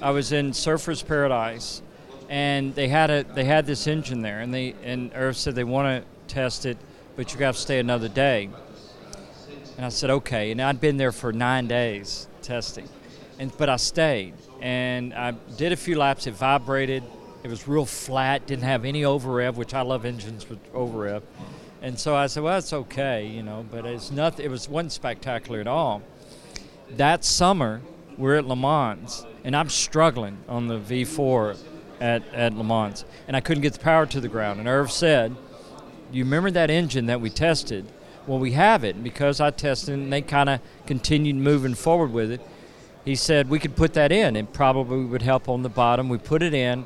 [0.00, 1.82] I was in Surfers Paradise,
[2.28, 5.64] and they had a they had this engine there, and they and Erv said they
[5.64, 6.76] want to test it,
[7.16, 8.48] but you got to stay another day.
[9.76, 12.88] And I said okay, and I'd been there for nine days testing,
[13.38, 16.26] and but I stayed, and I did a few laps.
[16.26, 17.02] It vibrated.
[17.42, 18.46] It was real flat.
[18.46, 21.22] Didn't have any over rev, which I love engines with over rev.
[21.82, 24.44] And so I said, well, it's okay, you know, but it's nothing.
[24.46, 26.02] It was wasn't spectacular at all.
[26.90, 27.82] That summer,
[28.16, 31.58] we're at Le Mans, and I'm struggling on the V4
[32.00, 34.58] at, at Le Mans, and I couldn't get the power to the ground.
[34.58, 35.36] And Erv said,
[36.10, 37.86] "You remember that engine that we tested?
[38.26, 42.30] Well, we have it because I tested, and they kind of continued moving forward with
[42.30, 42.40] it."
[43.04, 46.08] He said we could put that in, and probably would help on the bottom.
[46.08, 46.84] We put it in.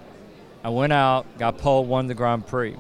[0.63, 2.77] I went out, got pole, won the Grand Prix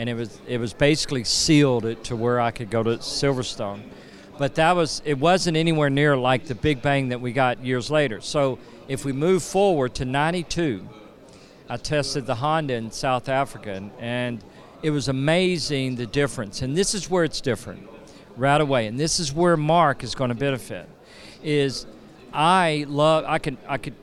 [0.00, 3.82] and it was it was basically sealed it to where I could go to Silverstone.
[4.38, 7.90] But that was it wasn't anywhere near like the big bang that we got years
[7.90, 8.22] later.
[8.22, 10.88] So if we move forward to 92,
[11.68, 14.44] I tested the Honda in South Africa and, and
[14.82, 16.62] it was amazing the difference.
[16.62, 17.86] And this is where it's different
[18.36, 18.86] right away.
[18.86, 20.88] And this is where Marc is going to benefit.
[21.42, 21.86] Is
[22.32, 23.94] I love I can I could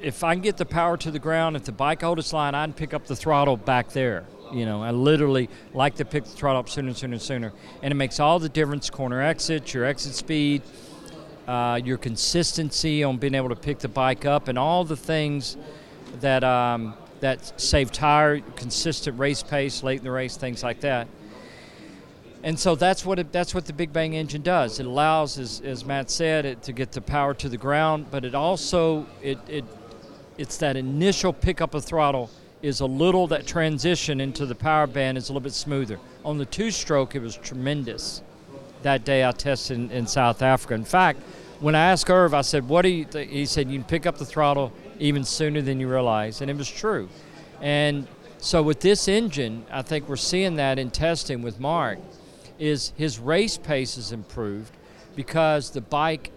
[0.00, 2.54] if I can get the power to the ground, if the bike holds its line,
[2.54, 4.24] I can pick up the throttle back there.
[4.52, 7.52] You know, I literally like to pick the throttle up sooner and sooner and sooner.
[7.82, 10.62] And it makes all the difference corner exit, your exit speed,
[11.46, 15.56] uh, your consistency on being able to pick the bike up, and all the things
[16.20, 21.08] that, um, that save tire, consistent race pace late in the race, things like that.
[22.44, 24.80] And so that's what it, that's what the Big Bang engine does.
[24.80, 28.24] It allows, as, as Mat said, it to get the power to the ground, but
[28.24, 29.64] it also it, it
[30.38, 32.30] it's that initial pickup of throttle
[32.62, 35.98] is a little that transition into the power band is a little bit smoother.
[36.24, 38.22] On the two stroke, it was tremendous.
[38.82, 40.74] That day I tested in, in South Africa.
[40.74, 41.20] In fact,
[41.60, 43.28] when I asked Erv, I said, "What do you?" Th-?
[43.28, 46.56] He said, "You can pick up the throttle even sooner than you realize," and it
[46.56, 47.08] was true.
[47.60, 52.00] And so with this engine, I think we're seeing that in testing with Marc,
[52.58, 54.72] is his race pace is improved
[55.14, 56.30] because the bike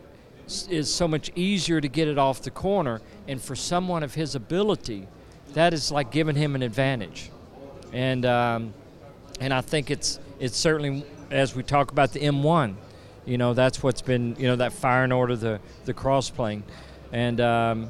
[0.69, 4.35] is so much easier to get it off the corner, and for someone of his
[4.35, 5.07] ability,
[5.53, 7.31] that is like giving him an advantage.
[7.93, 8.73] And um,
[9.39, 12.75] and I think it's it's certainly as we talk about the M1,
[13.25, 16.63] you know that's what's been you know that firing order the the crossplane,
[17.11, 17.89] and um,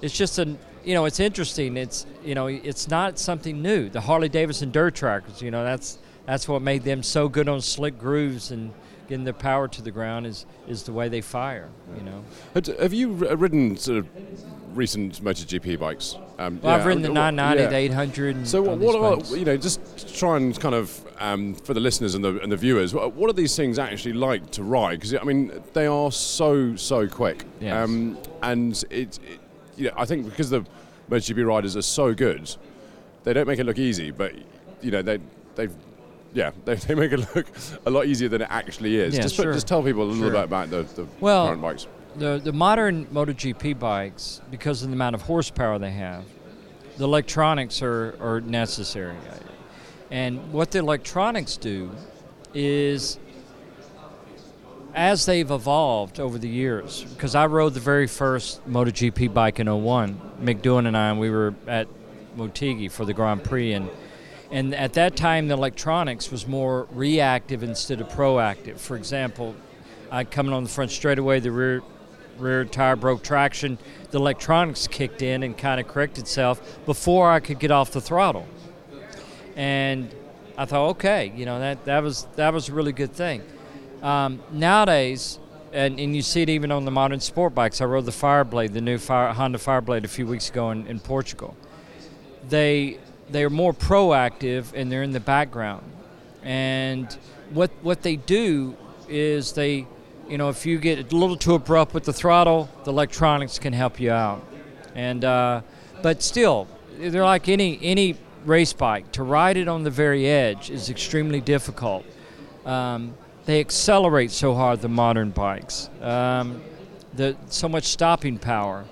[0.00, 1.76] it's just an you know it's interesting.
[1.76, 3.88] It's you know it's not something new.
[3.88, 7.60] The Harley Davidson dirt trackers, you know that's that's what made them so good on
[7.60, 8.72] slick grooves and
[9.08, 11.68] getting their power to the ground is is the way they fire.
[11.96, 12.24] You know.
[12.80, 14.08] Have you ridden sort of
[14.74, 16.16] recent MotoGP bikes.
[16.38, 17.68] Um, well, yeah, I've ridden the 990, yeah.
[17.68, 18.46] the 800.
[18.46, 22.14] so what, what are, you know, just try and kind of um, for the listeners
[22.14, 25.00] and the and the viewers, what are these things actually like to ride?
[25.00, 27.44] Because I mean, they are so so quick.
[27.60, 27.74] Yes.
[27.74, 29.40] Um, and it, it,
[29.76, 30.64] you know, I think because the
[31.10, 32.54] MotoGP riders are so good,
[33.24, 34.34] they don't make it look easy, but
[34.80, 35.18] you know, they
[35.54, 35.74] they've
[36.34, 37.46] yeah, they, they make it look
[37.86, 39.14] a lot easier than it actually is.
[39.14, 39.52] Yeah, just, sure.
[39.52, 40.30] just tell people a little sure.
[40.30, 44.94] bit about the, the well, current bikes the the modern MotoGP bikes, because of the
[44.94, 46.24] amount of horsepower they have,
[46.96, 49.16] the electronics are, are necessary.
[50.10, 51.90] And what the electronics do
[52.52, 53.18] is,
[54.94, 59.66] as they've evolved over the years, because I rode the very first MotoGP bike in
[59.72, 61.88] 01, Mick Doohan and I, and we were at
[62.36, 63.88] Motegi for the Grand Prix, and
[64.52, 68.78] and at that time the electronics was more reactive instead of proactive.
[68.78, 69.56] For example,
[70.10, 71.82] I coming on the front straightaway, the rear
[72.38, 73.78] rear tire broke traction,
[74.10, 78.00] the electronics kicked in and kind of corrected itself before I could get off the
[78.00, 78.46] throttle.
[79.56, 80.14] And
[80.58, 83.42] I thought, okay, you know that that was that was a really good thing.
[84.02, 85.38] Um, nowadays,
[85.72, 87.80] and, and you see it even on the modern sport bikes.
[87.80, 91.00] I rode the Fireblade, the new Fire, Honda Fireblade, a few weeks ago in, in
[91.00, 91.56] Portugal.
[92.48, 92.98] They
[93.30, 95.84] they are more proactive and they're in the background.
[96.42, 97.12] And
[97.50, 98.76] what what they do
[99.08, 99.86] is they
[100.28, 103.74] you know, if you get a little too abrupt with the throttle, the electronics can
[103.74, 104.42] help you out.
[104.94, 105.62] And uh,
[106.02, 109.12] but still, they're like any any race bike.
[109.12, 112.04] To ride it on the very edge is extremely difficult.
[112.64, 115.90] Um, they accelerate so hard, the modern bikes.
[116.00, 116.62] Um,
[117.12, 118.84] the so much stopping power.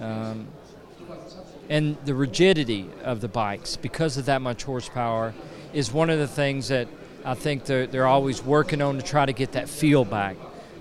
[0.00, 0.48] Um,
[1.70, 5.32] and the rigidity of the bikes because of that much horsepower
[5.72, 6.88] is one of the things that
[7.24, 10.36] I think they're, they're always working on to try to get that feel back.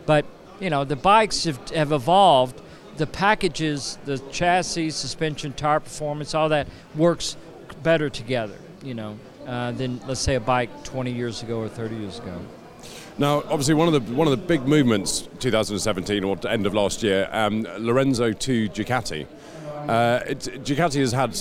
[0.05, 0.25] But
[0.59, 2.59] you know, the bikes have, have evolved.
[2.97, 7.37] The packages, the chassis, suspension, tire performance, all that works
[7.83, 8.55] better together.
[8.83, 12.37] You know, uh, than let's say a bike 20 years ago or 30 years ago.
[13.17, 17.03] Now, obviously, one of the one of the big movements, 2017 or end of last
[17.03, 19.27] year, um, Lorenzo to Ducati.
[19.87, 21.37] Uh, Ducati has had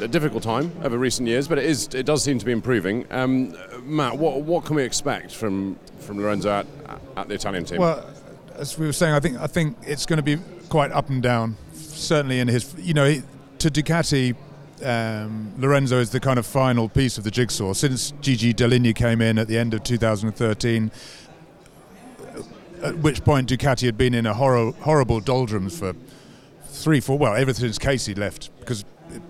[0.00, 3.06] a difficult time over recent years, but it is it does seem to be improving.
[3.10, 6.66] Um, Mat, what what can we expect from from Lorenzo at,
[7.16, 7.78] at the Italian team?
[7.80, 8.04] Well,
[8.56, 11.22] as we were saying, I think I think it's going to be quite up and
[11.22, 11.56] down.
[11.74, 13.22] Certainly in his, you know,
[13.58, 14.34] to Ducati,
[14.84, 17.72] um, Lorenzo is the kind of final piece of the jigsaw.
[17.72, 20.90] Since Gigi Dall'Igna came in at the end of 2013,
[22.82, 25.94] at which point Ducati had been in a horrible doldrums for
[26.72, 28.84] three, four, well, ever since Casey left, because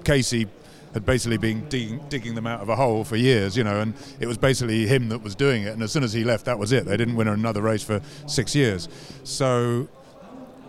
[0.05, 0.47] Casey
[0.95, 3.95] had basically been digging, digging, them out of a hole for years, you know, and
[4.21, 5.71] it was basically him that was doing it.
[5.71, 6.85] And as soon as he left, that was it.
[6.85, 8.89] They didn't win another race for six years.
[9.25, 9.89] So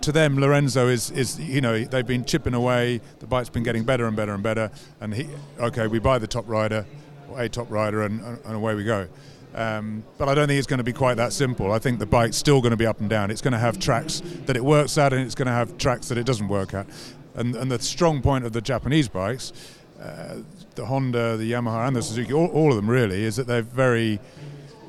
[0.01, 3.01] to them, Lorenzo is, is you know, they've been chipping away.
[3.19, 4.71] The bike's been getting better and better and better.
[5.01, 5.27] And he,
[5.59, 6.85] okay, we buy the top rider,
[7.29, 9.07] or a top rider, and, and away we go.
[9.55, 11.71] Um, but I don't think it's going to be quite that simple.
[11.71, 13.29] I think the bike's still going to be up and down.
[13.29, 16.09] It's going to have tracks that it works at, and it's going to have tracks
[16.09, 16.87] that it doesn't work at.
[17.35, 19.53] And, and the strong point of the Japanese bikes,
[20.01, 20.37] uh,
[20.75, 23.61] the Honda, the Yamaha, and the Suzuki, all, all, of them really, is that they're
[23.61, 24.19] very.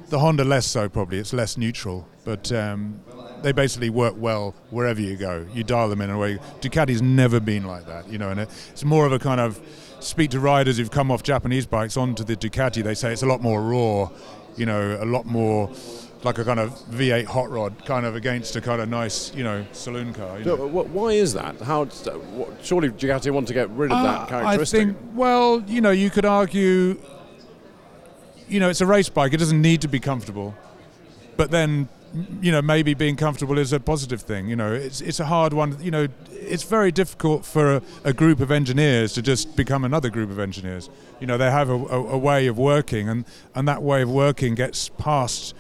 [0.09, 1.19] The Honda less so probably.
[1.19, 3.01] It's less neutral, but um,
[3.43, 5.47] they basically work well wherever you go.
[5.53, 6.39] You dial them in a way.
[6.61, 9.61] Ducati's never been like that, you know, and it's more of a kind of
[10.01, 12.83] speak to riders who've come off Japanese bikes onto the Ducati.
[12.83, 14.11] They say it's a lot more raw
[14.57, 15.71] you know, a lot more
[16.25, 19.45] like a kind of V8 hot rod, kind of against a kind of nice, you
[19.45, 20.39] know, saloon car.
[20.39, 20.67] You know?
[20.67, 21.61] why is that?
[21.61, 21.87] How
[22.63, 24.81] surely Ducati want to get rid of uh, that characteristic?
[24.81, 26.99] I think, well, you know, you could argue,
[28.49, 30.55] you know, it's a race bike; it doesn't need to be comfortable,
[31.37, 31.89] but then
[32.41, 34.49] you know, maybe being comfortable is a positive thing.
[34.49, 35.77] You know, it's it's a hard one.
[35.83, 40.11] You know, it's very difficult for a, a group of engineers to just become another
[40.11, 40.91] group of engineers.
[41.21, 43.25] You know, they have a, a, a way of working, and
[43.55, 45.55] and that way of working gets passed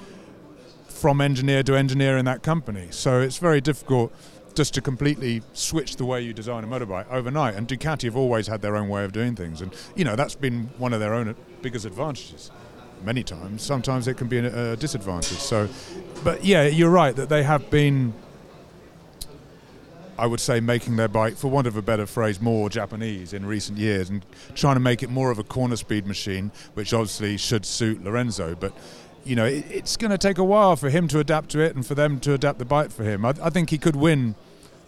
[0.86, 2.88] from engineer to engineer in that company.
[2.90, 4.12] So it's very difficult
[4.54, 7.56] just to completely switch the way you design a motorbike overnight.
[7.56, 10.36] And Ducati have always had their own way of doing things, and you know that's
[10.36, 12.50] been one of their own uh, biggest advantages
[13.04, 13.62] many times.
[13.62, 15.38] Sometimes it can be a, disadvantage.
[15.38, 15.68] So,
[16.22, 18.14] but yeah, you're right that they have been.
[20.16, 23.44] I would say making their bike, for want of a better phrase, more Japanese in
[23.44, 27.36] recent years, and trying to make it more of a corner speed machine, which obviously
[27.36, 28.54] should suit Lorenzo.
[28.54, 28.72] But
[29.24, 31.74] you know, it, it's going to take a while for him to adapt to it,
[31.74, 33.24] and for them to adapt the bike for him.
[33.24, 34.36] I, I think he could win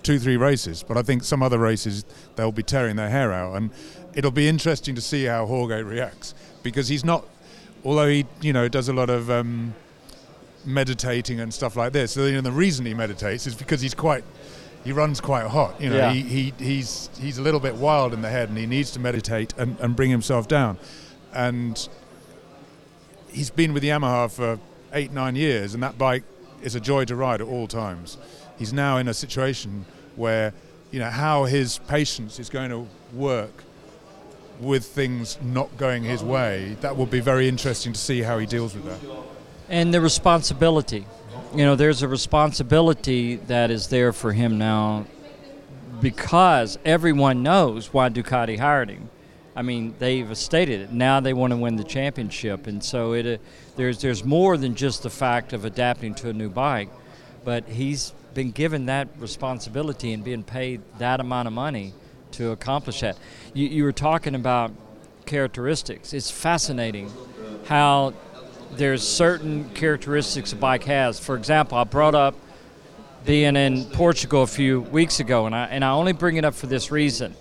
[0.07, 2.05] two, three races, but I think some other races
[2.37, 3.71] they'll be tearing their hair out, and
[4.15, 7.25] it'll be interesting to see how Jorge reacts because he's not
[7.85, 9.75] although he you know does a lot of um,
[10.65, 12.13] meditating and stuff like this.
[12.13, 14.25] So you know, the reason he meditates is because he's quite
[14.85, 15.81] he runs quite hot.
[15.81, 16.13] You know, yeah.
[16.13, 19.01] he, he he's he's a little bit wild in the head, and he needs to
[19.01, 20.79] meditate and, and bring himself down.
[21.33, 21.89] And
[23.29, 24.59] he's been with the Yamaha for
[24.93, 26.25] eight nine years, and that bike
[26.63, 28.19] is a joy to ride at all times.
[28.59, 29.87] He's now in a situation
[30.17, 30.53] where
[30.91, 33.65] you know how his patience is going to work
[34.61, 38.47] with things not going his way, that will be very interesting to see how he
[38.47, 39.01] deals with that.
[39.69, 41.07] And the responsibility.
[41.55, 45.07] You know, there's a responsibility that is there for him now
[46.01, 49.09] because everyone knows why Ducati hired him.
[49.55, 50.93] I mean, they've stated it.
[50.93, 53.43] Now they want to win the championship, and so it uh,
[53.77, 56.91] there's there's more than just the fact of adapting to a new bike,
[57.43, 61.95] but he's been given that responsibility and being paid that amount of money
[62.37, 63.19] to accomplish that.
[63.55, 64.73] You, you were talking about
[65.25, 66.13] characteristics.
[66.13, 67.13] It's fascinating
[67.67, 68.15] how
[68.73, 71.19] there's certain characteristics a bike has.
[71.19, 72.35] For example, I brought up
[73.25, 76.55] being in Portugal a few weeks ago, and I, and I only bring it up
[76.55, 77.35] for this reason,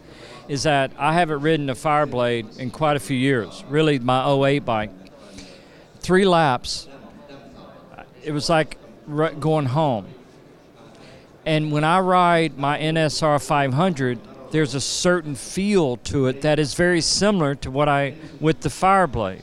[0.48, 4.60] is that I haven't ridden a Fireblade in quite a few years, really my 08
[4.60, 4.92] bike.
[6.00, 6.88] Three laps,
[8.24, 8.78] it was like
[9.40, 10.08] going home.
[11.46, 14.20] And when I ride my NSR 500,
[14.56, 18.70] there's a certain feel to it that is very similar to what I with the
[18.70, 19.42] Fireblade.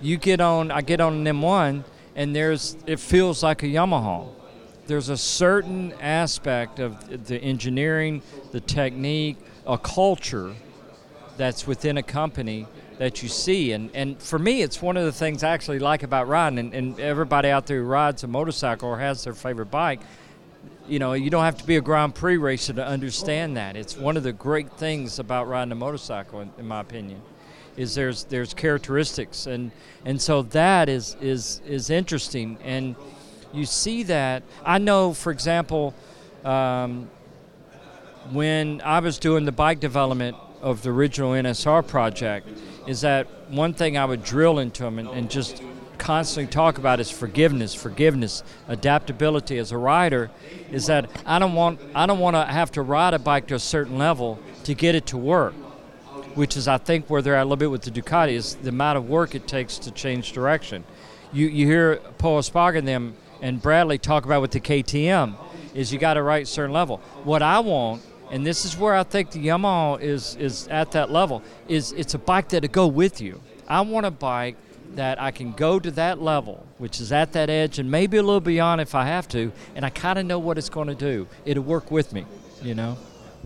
[0.00, 1.84] You get on, I get on an M1,
[2.16, 4.30] and there's it feels like a Yamaha.
[4.86, 9.36] There's a certain aspect of the engineering, the technique,
[9.66, 10.54] a culture
[11.36, 12.66] that's within a company
[12.96, 13.72] that you see.
[13.72, 16.58] And, and for me, it's one of the things I actually like about riding.
[16.58, 20.00] And, and everybody out there who rides a motorcycle or has their favorite bike,
[20.90, 23.76] you know, you don't have to be a Grand Prix racer to understand that.
[23.76, 27.22] It's one of the great things about riding a motorcycle, in, in my opinion,
[27.76, 29.70] is there's there's characteristics, and
[30.04, 32.96] and so that is is is interesting, and
[33.52, 34.42] you see that.
[34.64, 35.94] I know, for example,
[36.44, 37.08] um,
[38.32, 42.48] when I was doing the bike development of the original NSR project,
[42.88, 45.62] is that one thing I would drill into them and, and just
[46.00, 50.30] constantly talk about is forgiveness, forgiveness, adaptability as a rider.
[50.72, 53.54] Is that I don't want I don't want to have to ride a bike to
[53.54, 55.52] a certain level to get it to work,
[56.34, 58.70] which is I think where they're at a little bit with the Ducati is the
[58.70, 60.84] amount of work it takes to change direction.
[61.32, 65.36] You you hear Pol Espargaro and them and Bradley talk about with the KTM
[65.74, 66.96] is you got to ride a certain level.
[67.24, 71.10] What I want and this is where I think the Yamaha is is at that
[71.10, 71.42] level.
[71.68, 73.42] Is it's a bike that'll go with you.
[73.68, 74.56] I want a bike
[74.96, 78.22] that I can go to that level, which is at that edge and maybe a
[78.22, 80.94] little beyond if I have to, and I kind of know what it's going to
[80.94, 81.26] do.
[81.44, 82.26] It'll work with me,
[82.62, 82.96] you know.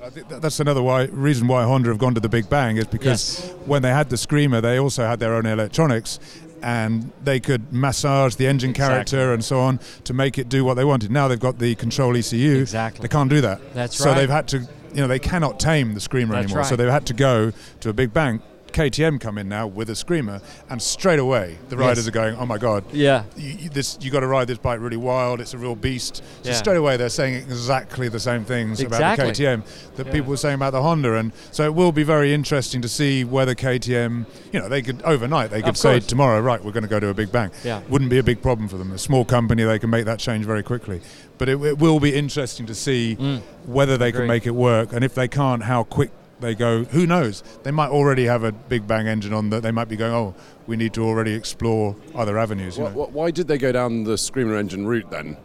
[0.03, 2.86] I think that's another why, reason why Honda have gone to the Big Bang is
[2.86, 3.55] because Yes.
[3.64, 6.18] when they had the Screamer, they also had their own electronics,
[6.62, 8.95] and they could massage the engine Exactly.
[8.95, 11.11] character and so on to make it do what they wanted.
[11.11, 12.59] Now they've got the Control ECU.
[12.61, 13.03] Exactly.
[13.03, 13.61] They can't do that.
[13.74, 14.16] That's so right.
[14.16, 14.59] they've had to,
[14.92, 16.64] you know, they cannot tame the Screamer That's anymore.
[16.64, 18.40] So they've had to go to a Big Bang.
[18.75, 21.81] KTM come in now with a Screamer, and straight away the Yes.
[21.87, 23.22] riders are going, "Oh my God, Yeah.
[23.37, 25.41] you, this you got to ride this bike really wild.
[25.41, 26.16] It's a real beast.
[26.43, 26.57] So Yeah.
[26.57, 29.62] straight away they're saying exactly the same things about the KTM
[29.97, 30.12] that Yeah.
[30.12, 33.22] people were saying about the Honda, and so it will be very interesting to see
[33.25, 36.07] whether KTM, you know, they could overnight they could Of say course.
[36.07, 37.51] tomorrow, right, we're going to go to a big bang.
[37.62, 37.81] Yeah.
[37.89, 38.91] Wouldn't be a big problem for them.
[38.93, 41.01] A small company, they can make that change very quickly.
[41.39, 43.41] But it, it will be interesting to see Mm.
[43.66, 46.11] whether they can make it work, and if they can't, how quick.
[46.45, 46.84] They go.
[46.84, 47.42] Who knows?
[47.62, 49.62] They might already have a big bang engine on that.
[49.62, 50.12] They might be going.
[50.12, 50.34] Oh,
[50.66, 52.76] we need to already explore other avenues.
[52.76, 53.07] You Wh- know?
[53.12, 55.38] why did they go down the Screamer engine route then?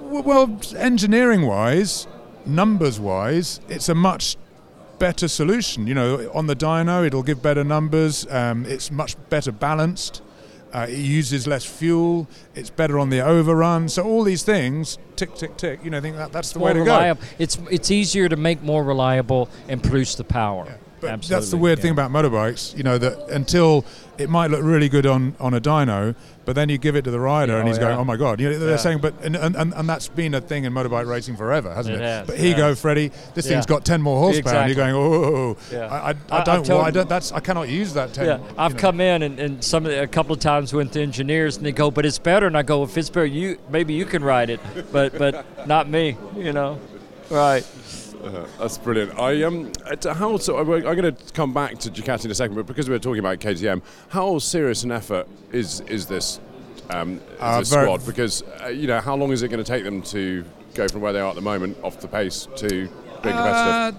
[0.00, 2.06] Well, well, engineering wise,
[2.46, 4.38] numbers wise, it's a much
[4.98, 5.86] better solution.
[5.86, 8.26] You know, on the dyno, it'll give better numbers.
[8.30, 10.22] Um, it's much better balanced.
[10.72, 12.28] Uh, it uses less fuel.
[12.54, 13.88] It's better on the overrun.
[13.88, 15.80] So all these things, tick, tick, tick.
[15.82, 17.16] You know, I think that, that's the way to go.
[17.38, 20.78] It's it's easier to make more reliable and produce the power.
[21.00, 21.40] But Absolutely.
[21.40, 23.84] that's the weird thing about motorbikes, you know, that until
[24.18, 27.10] it might look really good on, on a dyno, but then you give it to
[27.12, 28.40] the rider Yeah, and oh, he's going, oh my God.
[28.40, 28.76] You know, they're Yeah.
[28.76, 32.00] saying, but, and, and, and, that's been a thing in motorbike racing forever, hasn't it?
[32.00, 33.52] It has, but here you go, Freddie, this Yeah.
[33.52, 34.56] thing's got 10 more horsepower.
[34.56, 35.86] And you're going, oh, Yeah.
[35.86, 38.26] I, I, I- I don't, why, I don't, that's, I cannot use that 10.
[38.26, 38.80] Yeah, I've know.
[38.80, 41.90] come in and, and some a couple of times with the engineers, and they go,
[41.90, 44.60] "But it's better." And I go, "If it's better, you maybe you can ride it,
[44.92, 46.78] but but not me." You know,
[47.30, 47.64] right?
[48.28, 49.18] Uh, that's brilliant.
[49.18, 49.72] I um,
[50.02, 50.58] how so?
[50.58, 53.38] I'm going to come back to Ducati in a second, but because we're talking about
[53.38, 56.40] KTM, how serious an effort is is this,
[56.90, 58.06] um, is Uh, this squad?
[58.06, 61.00] Because uh, you know, how long is it going to take them to go from
[61.00, 62.88] where they are at the moment, off the pace, to being
[63.22, 63.34] competitive?
[63.34, 63.92] Uh,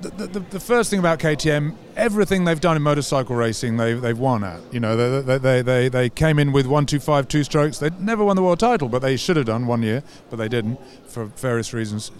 [0.00, 4.18] the, the, the first thing about KTM, everything they've done in motorcycle racing, they've, they've
[4.18, 4.60] won at.
[4.72, 7.78] You know, they, they, they, they, they came in with one, two, five, two strokes.
[7.78, 10.48] They never won the world title, but they should have done one year, but they
[10.48, 12.10] didn't for various reasons.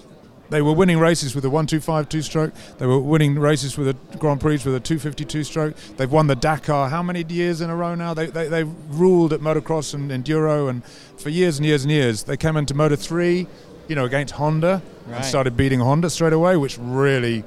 [0.55, 2.55] They were winning races with a 125 two stroke.
[2.79, 5.75] They were winning races with a Grand Prix with a 252 stroke.
[5.97, 8.15] They've won the Dakar how many years in a row now?
[8.15, 10.85] They, they, they've ruled at motocross and enduro, and
[11.19, 12.23] for years and years and years.
[12.23, 13.49] They came into Moto 3,
[13.89, 14.81] you know, against Honda
[15.11, 17.43] and started beating Honda straight away, which really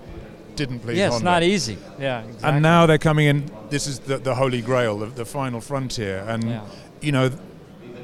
[0.58, 1.26] didn't please Yeah, it's Honda.
[1.32, 1.78] not easy.
[1.98, 2.50] Yeah, exactly.
[2.50, 3.50] And now they're coming in.
[3.70, 6.66] This is the, the holy grail, the, the final frontier, and Yeah.
[7.00, 7.32] you know,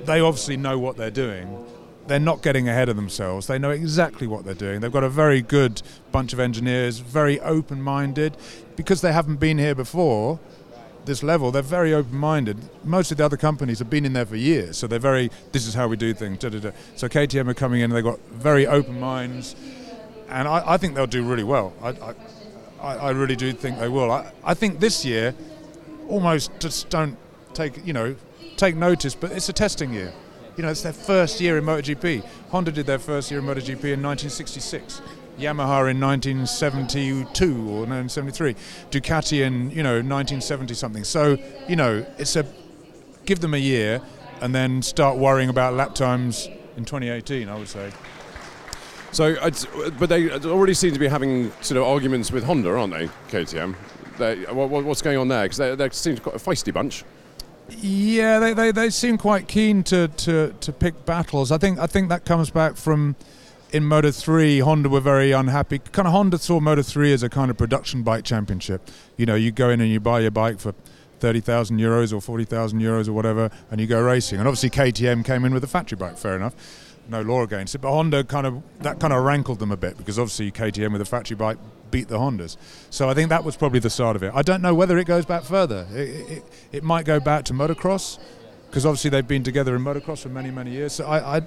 [0.06, 1.66] they obviously know what they're doing.
[2.08, 3.48] They're not getting ahead of themselves.
[3.48, 4.82] They know exactly what they're doing.
[4.82, 5.82] They've got a very good
[6.12, 8.36] bunch of engineers, very open-minded,
[8.76, 10.40] because they haven't been here before.
[11.06, 12.58] This level, they're very open-minded.
[12.84, 15.32] Most of the other companies have been in there for years, so they're very.
[15.52, 16.40] This is how we do things.
[16.40, 16.72] Da, da, da.
[16.96, 17.90] So KTM are coming in.
[17.90, 19.56] They've got very open minds,
[20.30, 21.74] and I, I think they'll do really well.
[21.82, 22.16] I, I,
[22.82, 24.12] I, I really do think they will.
[24.12, 25.36] I, I think this year,
[26.08, 27.18] almost just don't
[27.54, 28.16] take you know
[28.56, 30.14] take notice, but it's a testing year.
[30.56, 32.24] You know, it's their first year in MotoGP.
[32.50, 35.02] Honda did their first year in MotoGP in 1966.
[35.40, 38.54] Yamaha in 1972 or 1973.
[38.92, 41.04] Ducati in you know 1970 something.
[41.04, 41.38] So
[41.68, 42.46] you know, it's a
[43.26, 44.00] give them a year
[44.42, 46.48] and then start worrying about lap times
[46.78, 47.50] in 2018.
[47.50, 47.92] I would say.
[49.12, 49.36] So,
[50.00, 53.08] but they already seem to be having sort of arguments with Honda, aren't they?
[53.30, 53.76] KTM.
[54.18, 55.44] They, what, what- what's going on there?
[55.44, 57.04] Because they, they seem quite a feisty bunch.
[57.70, 61.52] Yeah, they, they, they seem quite keen to, to, to pick battles.
[61.52, 63.16] I think I think that comes back from
[63.74, 65.80] in Moto 3, Honda were very unhappy.
[65.80, 68.88] Kind of Honda saw Moto 3 as a kind of production bike championship.
[69.18, 70.76] You know, you go in and you buy your bike for
[71.20, 74.38] 30,000 euros or 40,000 euros or whatever, and you go racing.
[74.38, 76.54] And obviously KTM came in with a factory bike, fair enough.
[77.10, 77.80] No law against it.
[77.80, 81.02] But Honda kind of, that kind of rankled them a bit because obviously KTM with
[81.02, 81.58] a factory bike
[81.94, 82.58] beat the Hondas.
[82.90, 84.32] So I think that was probably the start of it.
[84.34, 85.88] I don't know whether it goes back further.
[85.94, 88.20] It, it, it might go back to motocross
[88.68, 90.94] because obviously they've been together in motocross for many, many years.
[90.94, 91.42] So I, I,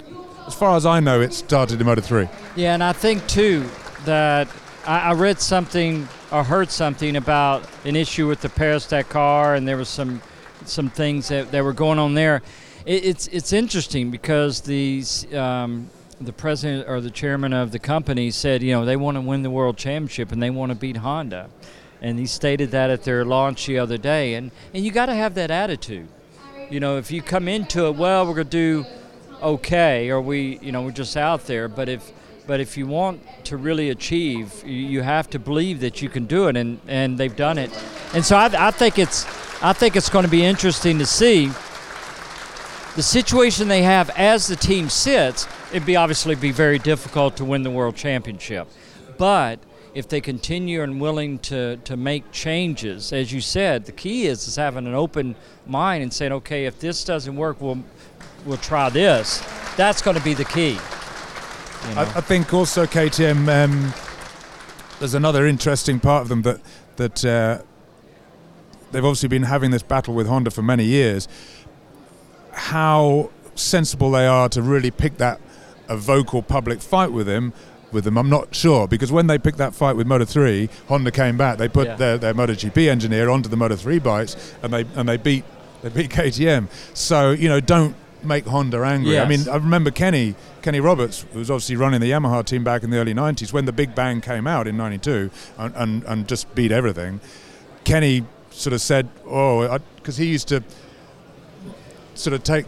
[0.46, 2.28] as far as I know, it started in Moto 3.
[2.54, 3.68] Yeah, and I think too
[4.04, 4.48] that
[4.86, 9.66] I, I read something or heard something about an issue with the Paris Dakar, and
[9.66, 10.22] there was some
[10.64, 12.42] some things that, that were going on there.
[12.84, 15.02] It, it's it's interesting because the
[15.34, 15.90] um,
[16.20, 19.42] the president or the chairman of the company said, you know, they want to win
[19.42, 21.48] the world championship and they want to beat Honda,
[22.00, 24.34] and he stated that at their launch the other day.
[24.34, 26.08] And and you got to have that attitude.
[26.70, 28.84] You know, if you come into it, well, we're gonna do
[29.42, 31.68] okay, or we, you know, we're just out there.
[31.68, 32.12] But if
[32.46, 36.26] but if you want to really achieve, you, you have to believe that you can
[36.26, 37.70] do it, and, and they've done it.
[38.14, 39.26] And so I, I think it's
[39.62, 41.46] I think it's going to be interesting to see
[42.94, 45.46] the situation they have as the team sits.
[45.76, 48.66] It'd be obviously be very difficult to win the world championship,
[49.18, 49.58] but
[49.92, 54.48] if they continue and willing to, to make changes, as you said, the key is
[54.48, 57.84] is having an open mind and saying, okay, if this doesn't work, we'll
[58.46, 59.42] we'll try this.
[59.76, 60.78] That's going to be the key.
[61.88, 62.00] You know?
[62.00, 63.46] I, I think also KTM.
[63.46, 63.92] Um,
[64.98, 66.60] there's another interesting part of them that
[66.96, 67.58] that uh,
[68.92, 71.28] they've obviously been having this battle with Honda for many years.
[72.52, 75.38] How sensible they are to really pick that
[75.88, 77.52] a vocal public fight with him.
[77.92, 81.12] With them, I'm not sure because when they picked that fight with Moto 3, Honda
[81.12, 81.56] came back.
[81.56, 81.94] They put Yeah.
[81.94, 85.44] their, their MotoGP engineer onto the Moto 3 bikes, and they and they beat
[85.82, 86.66] they beat KTM.
[86.94, 89.20] So you know, don't make Honda angry.
[89.20, 92.82] I mean, I remember Kenny Kenny Roberts, who was obviously running the Yamaha team back
[92.82, 96.26] in the early 90s, when the Big Bang came out in 92 and, and, and
[96.28, 97.20] just beat everything.
[97.84, 100.64] Kenny sort of said, oh, because he used to
[102.14, 102.66] sort of take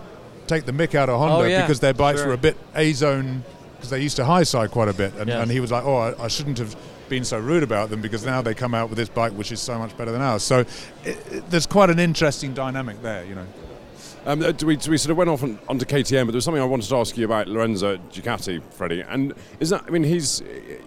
[0.48, 2.28] take the mick out of Honda Oh, yeah, because their bikes sure.
[2.28, 3.44] were a bit A zone,
[3.76, 5.14] because they used to high side quite a bit.
[5.14, 5.42] And, Yes.
[5.42, 6.74] and he was like, oh, I, I shouldn't have
[7.08, 9.60] been so rude about them because now they come out with this bike which is
[9.60, 10.42] so much better than ours.
[10.42, 10.60] So
[11.04, 13.46] it, it, there's quite an interesting dynamic there, you know.
[14.26, 16.62] Um, uh, we, we sort of went off on, onto KTM, but there was something
[16.62, 19.00] I wanted to ask you about Lorenzo at Ducati, Freddie.
[19.00, 19.84] And is that?
[19.86, 20.42] I mean, he's,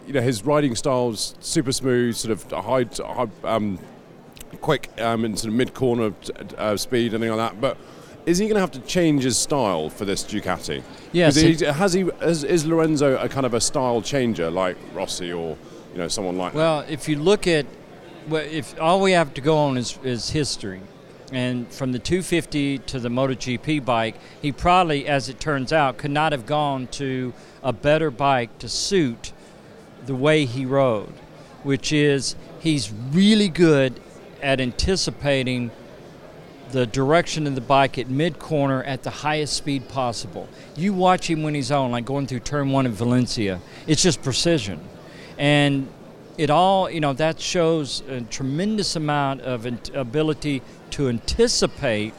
[0.05, 3.79] you know, his riding style's super smooth, sort of high, high um,
[4.59, 6.13] quick, um, and sort of mid corner
[6.57, 7.59] uh, speed, anything like that.
[7.61, 7.77] But
[8.25, 10.83] is he going to have to change his style for this Ducati?
[11.11, 12.01] Yes, he, has he?
[12.21, 15.57] Is, is Lorenzo a kind of a style changer like Rossi or
[15.91, 16.53] you know someone like?
[16.53, 16.57] that?
[16.57, 17.65] Well, if you look at,
[18.27, 20.81] well, if all we have to go on is, is history,
[21.31, 26.11] and from the 250 to the MotoGP bike, he probably, as it turns out, could
[26.11, 29.31] not have gone to a better bike to suit
[30.05, 31.13] the way he rode,
[31.63, 33.99] which is he's really good
[34.41, 35.71] at anticipating
[36.71, 40.47] the direction of the bike at mid corner at the highest speed possible.
[40.75, 44.21] You watch him when he's on, like going through turn one in Valencia, it's just
[44.21, 44.79] precision.
[45.37, 45.87] And
[46.37, 50.61] it all, you know, that shows a tremendous amount of ability
[50.91, 52.13] to anticipate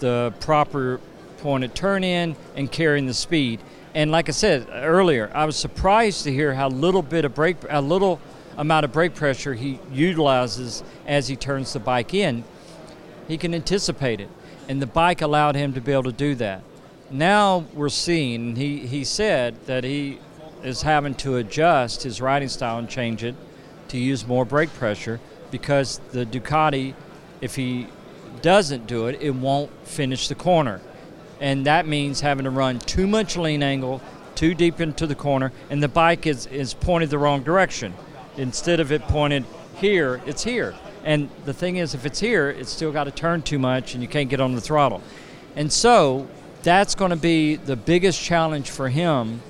[0.00, 1.00] the proper
[1.38, 3.60] point of turn in and carrying the speed.
[3.94, 7.56] And like I said earlier, I was surprised to hear how little bit of brake,
[7.70, 8.20] a little
[8.56, 12.44] amount of brake pressure he utilizes as he turns the bike in.
[13.28, 14.28] He can anticipate it,
[14.68, 16.62] and the bike allowed him to be able to do that.
[17.10, 20.18] Now we're seeing he he said that he
[20.62, 23.34] is having to adjust his riding style and change it
[23.88, 25.20] to use more brake pressure
[25.50, 26.94] because the Ducati,
[27.40, 27.86] if he
[28.42, 30.80] doesn't do it, it won't finish the corner.
[31.40, 34.00] And that means having to run too much lean angle,
[34.34, 37.94] too deep into the corner, and the bike is, is pointed the wrong direction.
[38.36, 39.44] Instead of it pointed
[39.76, 40.74] here, it's here.
[41.04, 44.02] And the thing is, if it's here, it's still got to turn too much and
[44.02, 45.02] you can't get on the throttle.
[45.54, 46.26] And so
[46.62, 49.42] that's going to be the biggest challenge for him,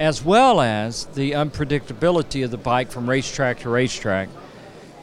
[0.00, 4.28] as well as the unpredictability of the bike from racetrack to racetrack.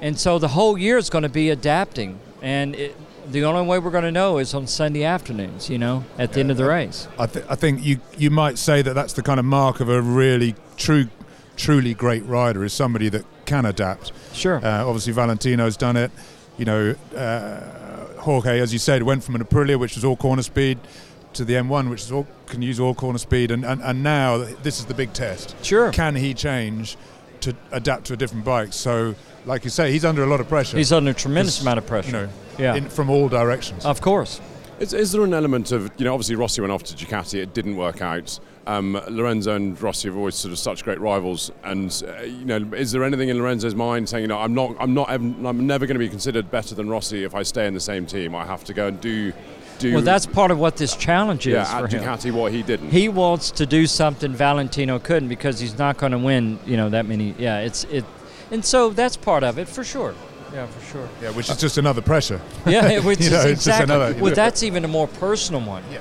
[0.02, 2.20] And so the whole year is going to be adapting.
[2.42, 2.96] And it,
[3.32, 6.42] the only way we're going to know is on Sunday afternoons, you know, at the
[6.42, 7.08] end of the race.
[7.18, 9.90] I, th- I think you you might say that that's the kind of mark of
[9.90, 11.08] a really true,
[11.56, 14.12] truly great rider is somebody that can adapt.
[14.36, 14.64] Sure.
[14.64, 16.12] Uh, obviously, Valentino's done it.
[16.58, 20.42] You know, uh, Jorge, as you said, went from an Aprilia, which was all corner
[20.42, 20.80] speed,
[21.34, 24.38] to the M1, which is all can use all corner speed, and, and, and now
[24.38, 25.56] this is the big test.
[25.64, 25.92] Sure.
[25.92, 26.98] Can he change
[27.42, 28.74] to adapt to a different bike?
[28.74, 29.16] So,
[29.46, 30.78] like you say, he's under a lot of pressure.
[30.78, 32.08] He's under a tremendous amount of pressure.
[32.08, 32.76] You know, yeah.
[32.76, 33.86] in, from all directions.
[33.86, 34.42] of course.
[34.80, 37.54] Is, is there an element of, you know, obviously Rossi went off to Ducati, it
[37.54, 38.40] didn't work out.
[38.68, 42.58] Um, Lorenzo and Rossi have always sort of such great rivals, and uh, you know,
[42.74, 45.86] is there anything in Lorenzo's mind saying, you know, I'm not, I'm not, I'm never
[45.86, 48.34] going to be considered better than Rossi if I stay in the same team.
[48.34, 49.34] I have to go and do,
[49.78, 49.94] do.
[49.94, 52.04] Well, that's part of what this challenge is yeah, for at him.
[52.04, 52.90] Ducati what he didn't.
[52.90, 56.90] He wants to do something Valentino couldn't because he's not going to win, you know,
[56.90, 57.36] that many.
[57.38, 58.04] Yeah, it's it,
[58.50, 60.16] and so that's part of it for sure.
[60.54, 61.10] Yeah, for sure.
[61.22, 62.40] yeah, which is just another pressure.
[62.66, 63.94] Yeah, which is know, it's just exactly.
[63.96, 64.36] another- well, know.
[64.36, 66.00] that's even a more personal one Yeah,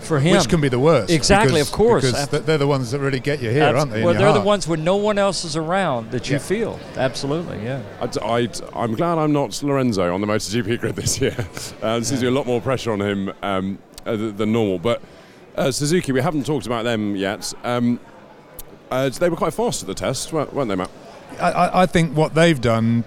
[0.00, 0.36] for him.
[0.36, 1.10] Which can be the worst.
[1.10, 2.04] Exactly, because- of course.
[2.10, 4.02] Because they're the ones that really get you here, Abs- aren't they?
[4.02, 6.38] well, they're the ones when no one else is around that you Yeah.
[6.38, 6.80] feel.
[6.96, 7.80] Absolutely, yeah.
[8.00, 11.36] I, am glad I'm not Lorenzo on the MotoGP grid this year.
[11.82, 13.32] Uh, this gives you a lot more pressure on him.
[13.42, 14.78] Um, uh, than normal.
[14.78, 15.02] But
[15.56, 17.52] uh, Suzuki, we haven't talked about them yet.
[17.64, 17.98] Um,
[18.90, 20.90] uh, they were quite fast at the test, weren't they, Mat?
[21.40, 23.04] I, I think what they've done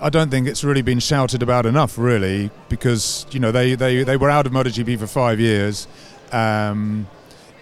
[0.00, 4.04] I don't think it's really been shouted about enough, really, because you know they, they,
[4.04, 5.88] they were out of MotoGP for five years,
[6.32, 7.08] um,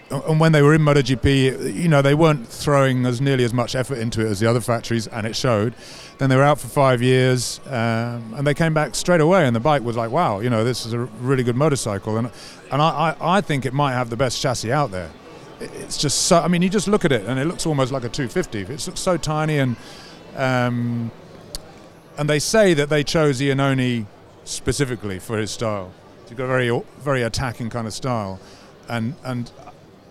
[0.09, 3.75] and when they were in MotoGP, you know they weren't throwing as nearly as much
[3.75, 5.73] effort into it as the other factories, and it showed.
[6.17, 9.55] Then they were out for five years, um, and they came back straight away, and
[9.55, 12.31] the bike was like, wow, you know, this is a really good motorcycle, and
[12.71, 15.11] and I, I, I think it might have the best chassis out there.
[15.59, 16.39] It's just so.
[16.39, 18.61] I mean, you just look at it, and it looks almost like a 250.
[18.61, 19.75] It looks so tiny and.
[20.35, 21.11] Um,
[22.17, 24.05] and they say that they chose Iannone
[24.43, 25.91] specifically for his style.
[26.27, 28.39] He's got a very very attacking kind of style,
[28.89, 29.51] and and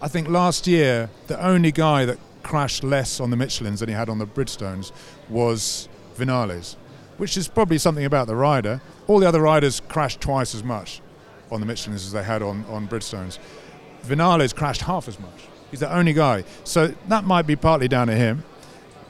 [0.00, 3.94] I think last year the only guy that crashed less on the Michelins than he
[3.94, 4.92] had on the Bridgestones
[5.28, 6.76] was Vinales,
[7.16, 8.80] which is probably something about the rider.
[9.08, 11.00] All the other riders crashed twice as much
[11.50, 13.38] on the Michelins as they had on, on Bridgestones.
[14.04, 15.48] Vinales crashed half as much.
[15.70, 16.44] He's the only guy.
[16.62, 18.44] So that might be partly down to him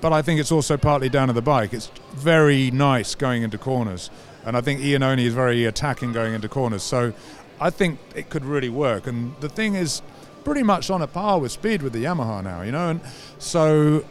[0.00, 1.72] but I think it's also partly down to the bike.
[1.72, 4.10] It's very nice going into corners,
[4.44, 6.82] and I think Ian Iannone is very attacking going into corners.
[6.82, 7.12] So
[7.60, 9.06] I think it could really work.
[9.06, 10.02] And the thing is,
[10.44, 13.00] pretty much on a par with speed with the Yamaha now, you know, and
[13.38, 14.04] so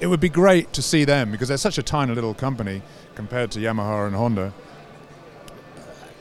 [0.00, 2.82] it would be great to see them because they're such a tiny little company
[3.14, 4.52] compared to Yamaha and Honda.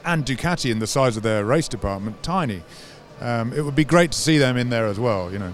[0.05, 2.63] And Ducati in the size of their race department, tiny.
[3.19, 5.53] Um, it would be great to see them in there as well, you know.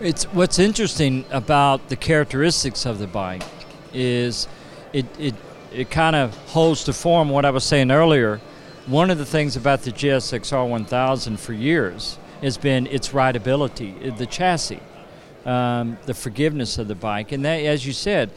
[0.00, 3.42] It's what's interesting about the characteristics of the bike
[3.92, 4.46] is
[4.92, 5.34] it it
[5.72, 8.40] it kind of holds to form what I was saying earlier.
[8.86, 14.24] One of the things about the GSXR 1000 for years has been its rideability, the
[14.24, 14.80] chassis,
[15.44, 18.30] um, the forgiveness of the bike, and that, as you said,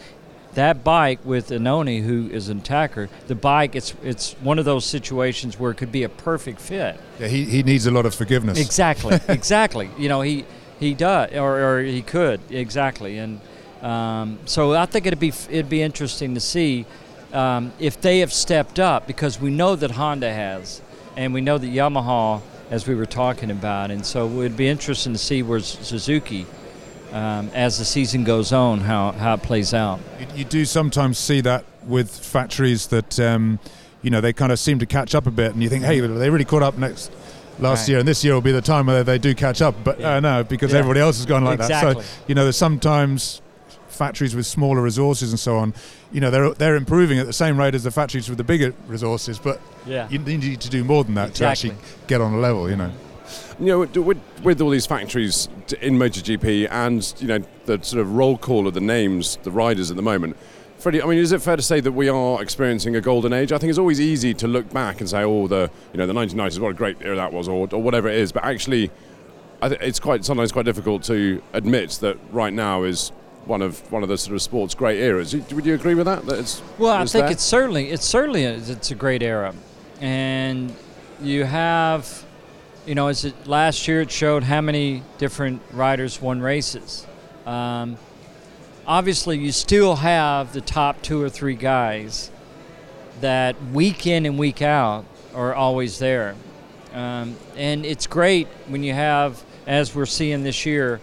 [0.56, 4.84] that bike with Iannone, who is an attacker, the bike, it's it's one of those
[4.84, 7.00] situations where it could be a perfect fit.
[7.20, 8.60] Yeah, he, he needs a lot of forgiveness.
[8.60, 9.90] Exactly, exactly.
[9.98, 10.44] You know, he
[10.82, 13.40] he does, or, or he could exactly, and
[13.82, 16.86] um, so I think it'd be it'd be interesting to see
[17.32, 20.82] um, if they have stepped up because we know that Honda has,
[21.16, 25.14] and we know that Yamaha, as we were talking about, and so it'd be interesting
[25.14, 26.46] to see where Suzuki.
[27.14, 30.00] Um, as the season goes on, how, how it plays out.
[30.18, 33.60] You, you do sometimes see that with factories that, um,
[34.02, 36.00] you know, they kind of seem to catch up a bit, and you think, hey,
[36.00, 37.12] they really caught up next
[37.62, 37.90] last right.
[37.90, 39.76] year, and this year will be the time where they do catch up.
[39.84, 40.16] But yeah.
[40.16, 40.80] uh, no, because yeah.
[40.80, 41.96] everybody else has gone like exactly.
[41.96, 42.04] that.
[42.04, 43.42] So you know, there's sometimes
[43.88, 45.74] factories with smaller resources and so on.
[46.12, 48.74] You know, they're they're improving at the same rate as the factories with the bigger
[48.88, 50.10] resources, but yeah.
[50.10, 51.70] you need to do more than that exactly.
[51.70, 52.70] to actually get on a level.
[52.70, 52.92] You know.
[53.60, 55.48] You know, with, with all these factories
[55.80, 59.90] in MotoGP and you know the sort of roll call of the names, the riders
[59.92, 60.36] at the moment,
[60.82, 63.52] Freddie, I mean, is it fair to say that we are experiencing a golden age?
[63.52, 66.14] I think it's always easy to look back and say, "Oh, the you know the
[66.14, 68.32] 1990s, what a great era that was," or, or whatever it is.
[68.32, 68.90] But actually,
[69.62, 73.10] it's quite sometimes quite difficult to admit that right now is
[73.46, 75.36] one of one of the sort of sports great eras.
[75.36, 76.26] Would you agree with that?
[76.26, 77.32] that it's, well, I think there?
[77.32, 79.54] it's certainly it's certainly a, it's a great era,
[80.00, 80.74] and
[81.22, 82.26] you have,
[82.88, 87.06] you know, as it last year it showed how many different riders won races.
[87.46, 87.98] Um,
[88.92, 92.30] obviously you still have the top two or three guys
[93.22, 96.36] that week in and week out are always there.
[96.92, 101.00] Um, and it's great when you have, as we're seeing this year,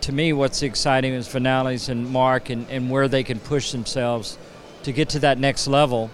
[0.00, 4.36] to me, what's exciting is Vinales and Marc and, and where they can push themselves
[4.82, 6.10] to get to that next level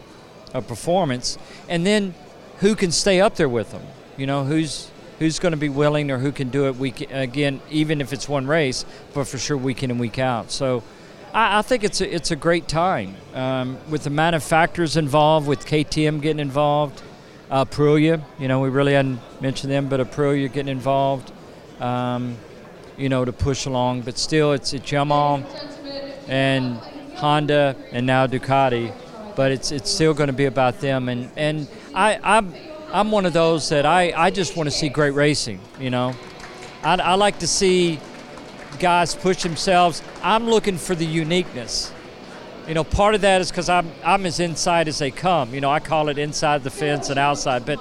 [0.52, 1.38] of performance.
[1.66, 2.12] And then
[2.58, 3.86] who can stay up there with them?
[4.18, 4.89] You know, who's
[5.20, 8.28] who's going to be willing or who can do it week again, even if it's
[8.28, 10.50] one race, but for sure week in and week out.
[10.50, 10.82] So
[11.32, 15.66] I, I think it's a, it's a great time um, with the manufacturers involved, with
[15.66, 17.02] KTM getting involved,
[17.50, 18.22] uh, Aprilia.
[18.38, 21.30] You know, we really hadn't mentioned them, but Aprilia getting involved.
[21.78, 22.36] Um,
[22.96, 25.42] you know, to push along, but still, it's it's Yamaha
[26.28, 26.76] and
[27.16, 28.92] Honda and now Ducati,
[29.34, 31.08] but it's it's still going to be about them.
[31.08, 32.52] And and I I'm
[32.92, 35.60] I'm one of those that I, I just want to see great racing.
[35.78, 36.14] You know,
[36.82, 38.00] I, I like to see
[38.78, 40.02] guys push themselves.
[40.22, 41.92] I'm looking for the uniqueness.
[42.66, 45.54] You know, part of that is because I'm I'm as inside as they come.
[45.54, 47.78] You know, I call it inside the fence and outside, but.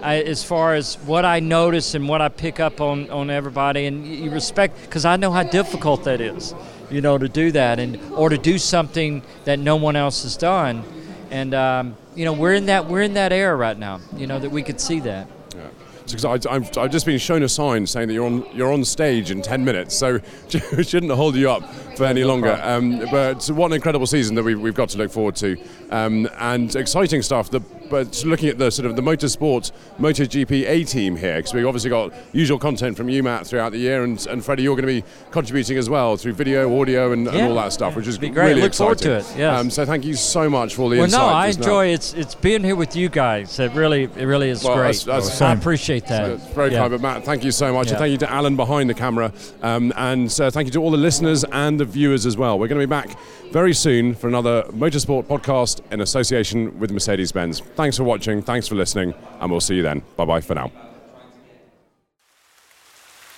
[0.00, 3.86] I, as far as what I notice and what I pick up on, on everybody,
[3.86, 6.54] and you respect, because I know how difficult that is,
[6.88, 10.36] you know, to do that, and or to do something that no one else has
[10.36, 10.84] done,
[11.32, 14.00] and um, you know we're in that we're in that era right now.
[14.16, 15.28] You know that we could see that.
[15.54, 15.68] Yeah.
[16.04, 19.30] Because I've, I've just been shown a sign saying that you're on you're on stage
[19.30, 21.62] in 10 minutes, so shouldn't hold you up
[21.96, 22.58] for any longer.
[22.62, 25.56] Um, but what an incredible season that we've, we've got to look forward to,
[25.90, 27.50] um, and exciting stuff.
[27.50, 27.60] The
[27.90, 31.90] but looking at the sort of the motorsport MotoGP A team here, because we've obviously
[31.90, 35.02] got usual content from you, Mat, throughout the year, and, and Freddie, you're going to
[35.02, 38.28] be contributing as well through video, audio, and, and all that stuff, which is Be
[38.30, 38.48] great.
[38.48, 39.24] really Look forward exciting.
[39.24, 39.60] to it, yes.
[39.60, 41.18] Um, so thank you so much for all the insights.
[41.20, 41.32] Well, insight.
[41.32, 41.64] no, I just now.
[41.66, 43.58] enjoy it's it's being here with you guys.
[43.58, 44.96] It really it really is Well, great.
[44.96, 46.38] that's- that's- I appreciate that.
[46.38, 46.80] That's very Yeah.
[46.80, 47.88] kind, but Mat, thank you so much.
[47.90, 49.32] And thank you to Alan behind the camera.
[49.62, 52.58] Um, and uh, thank you to all the listeners and the viewers as well.
[52.58, 53.16] We're going to be back
[53.50, 57.60] very soon for another Motorsport podcast in association with Mercedes Benz.
[57.60, 60.02] Thanks for watching, thanks for listening, and we'll see you then.
[60.16, 60.70] Bye bye for now.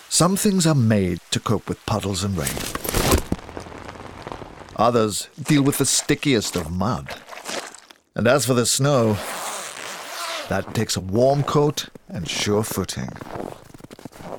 [0.09, 2.51] Some things are made to cope with puddles and rain.
[4.77, 7.15] Others deal with the stickiest of mud.
[8.15, 9.17] And as for the snow,
[10.49, 13.11] that takes a warm coat and sure footing.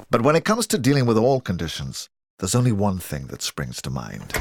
[0.09, 2.09] But when it comes to dealing with all conditions,
[2.39, 4.33] there's only one thing that springs to mind.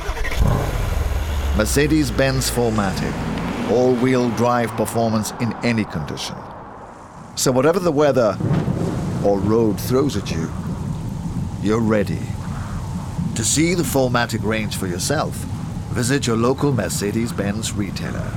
[1.57, 6.37] Mercedes Benz 4MATIC, all wheel drive performance in any condition.
[7.35, 8.39] So, whatever the weather
[9.25, 10.51] or road throws at you,
[11.61, 12.23] you're ready.
[13.35, 15.35] To see the 4MATIC range for yourself,
[15.93, 18.33] visit your local Mercedes Benz retailer.